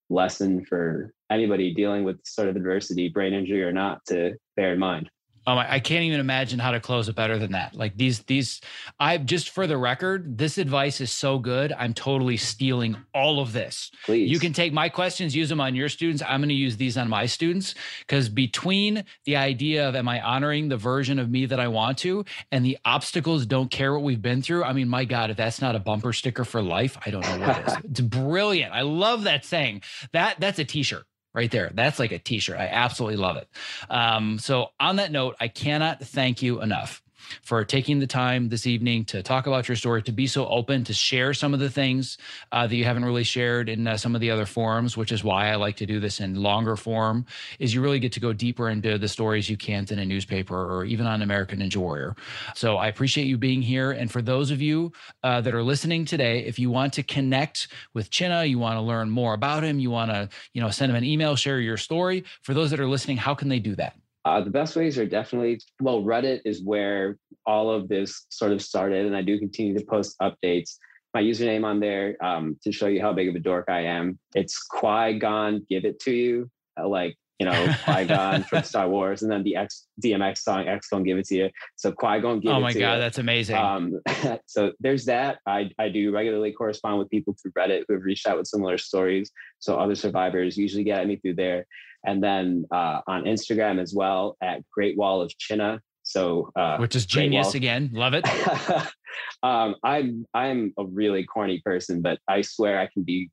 [0.09, 4.79] lesson for anybody dealing with sort of adversity, brain injury or not, to bear in
[4.79, 5.09] mind.
[5.47, 7.75] Oh, I can't even imagine how to close it better than that.
[7.75, 8.61] Like these, these,
[8.99, 11.71] I just for the record, this advice is so good.
[11.77, 13.91] I'm totally stealing all of this.
[14.05, 14.31] Please.
[14.31, 16.23] You can take my questions, use them on your students.
[16.23, 20.19] I'm going to use these on my students because between the idea of am I
[20.19, 24.01] honoring the version of me that I want to and the obstacles don't care what
[24.01, 24.63] we've been through.
[24.63, 27.47] I mean, my God, if that's not a bumper sticker for life, I don't know
[27.47, 27.75] what is.
[27.85, 28.73] It's brilliant.
[28.73, 29.81] I love that saying.
[30.11, 31.05] That that's a t-shirt
[31.35, 31.69] right there.
[31.73, 32.57] That's like a t-shirt.
[32.57, 33.47] I absolutely love it.
[33.89, 37.03] Um, so on that note, I cannot thank you enough
[37.43, 40.83] for taking the time this evening to talk about your story, to be so open,
[40.83, 42.17] to share some of the things
[42.51, 45.23] uh, that you haven't really shared in uh, some of the other forums, which is
[45.23, 47.25] why I like to do this in longer form,
[47.59, 50.55] is you really get to go deeper into the stories you can't in a newspaper
[50.55, 52.15] or even on American Ninja Warrior.
[52.55, 53.91] So I appreciate you being here.
[53.91, 54.91] And for those of you
[55.23, 58.81] uh, that are listening today, if you want to connect with Chinna, you want to
[58.81, 61.77] learn more about him, you want to, you know, send him an email, share your
[61.77, 62.23] story.
[62.41, 63.97] For those that are listening, how can they do that?
[64.25, 68.61] Uh, the best ways are definitely well, Reddit is where all of this sort of
[68.61, 70.77] started, and I do continue to post updates.
[71.13, 74.19] My username on there um, to show you how big of a dork I am.
[74.33, 78.87] It's Qui Gon, give it to you, uh, like you know Qui Gon from Star
[78.87, 81.49] Wars, and then the X DMX song X Gon give it to you.
[81.75, 82.99] So Qui Gon give oh my god, you.
[82.99, 83.57] that's amazing.
[83.57, 83.99] Um,
[84.45, 85.39] so there's that.
[85.45, 88.77] I, I do regularly correspond with people through Reddit who have reached out with similar
[88.77, 89.31] stories.
[89.59, 91.65] So other survivors usually get at me through there.
[92.05, 95.81] And then uh, on Instagram as well at Great Wall of China.
[96.03, 97.89] So uh, which is genius Wall- again.
[97.91, 98.25] Love it.
[99.43, 103.31] um, I'm I'm a really corny person, but I swear I can be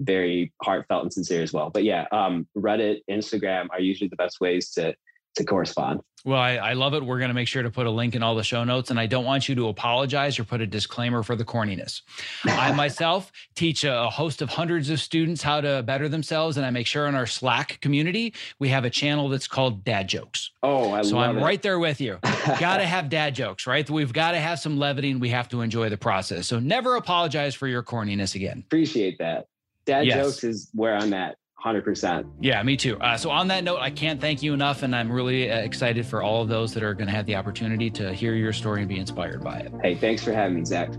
[0.00, 1.70] very heartfelt and sincere as well.
[1.70, 4.94] But yeah, um, Reddit, Instagram are usually the best ways to
[5.36, 6.00] to correspond.
[6.24, 7.04] Well, I, I love it.
[7.04, 8.90] We're going to make sure to put a link in all the show notes.
[8.90, 12.02] And I don't want you to apologize or put a disclaimer for the corniness.
[12.44, 16.56] I myself teach a, a host of hundreds of students how to better themselves.
[16.56, 20.08] And I make sure in our Slack community, we have a channel that's called Dad
[20.08, 20.50] Jokes.
[20.64, 21.42] Oh, I so I'm it.
[21.42, 22.18] right there with you.
[22.58, 23.88] got to have dad jokes, right?
[23.88, 26.48] We've got to have some levity and we have to enjoy the process.
[26.48, 28.64] So never apologize for your corniness again.
[28.66, 29.46] Appreciate that.
[29.88, 30.16] Dad Yes.
[30.26, 32.26] jokes is where I'm at, hundred percent.
[32.40, 32.98] Yeah, me too.
[33.00, 36.04] Uh, so on that note, I can't thank you enough, and I'm really uh, excited
[36.04, 38.80] for all of those that are going to have the opportunity to hear your story
[38.80, 39.72] and be inspired by it.
[39.82, 40.90] Hey, thanks for having me, Zach.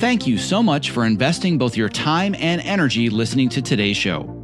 [0.00, 4.43] Thank you so much for investing both your time and energy listening to today's show.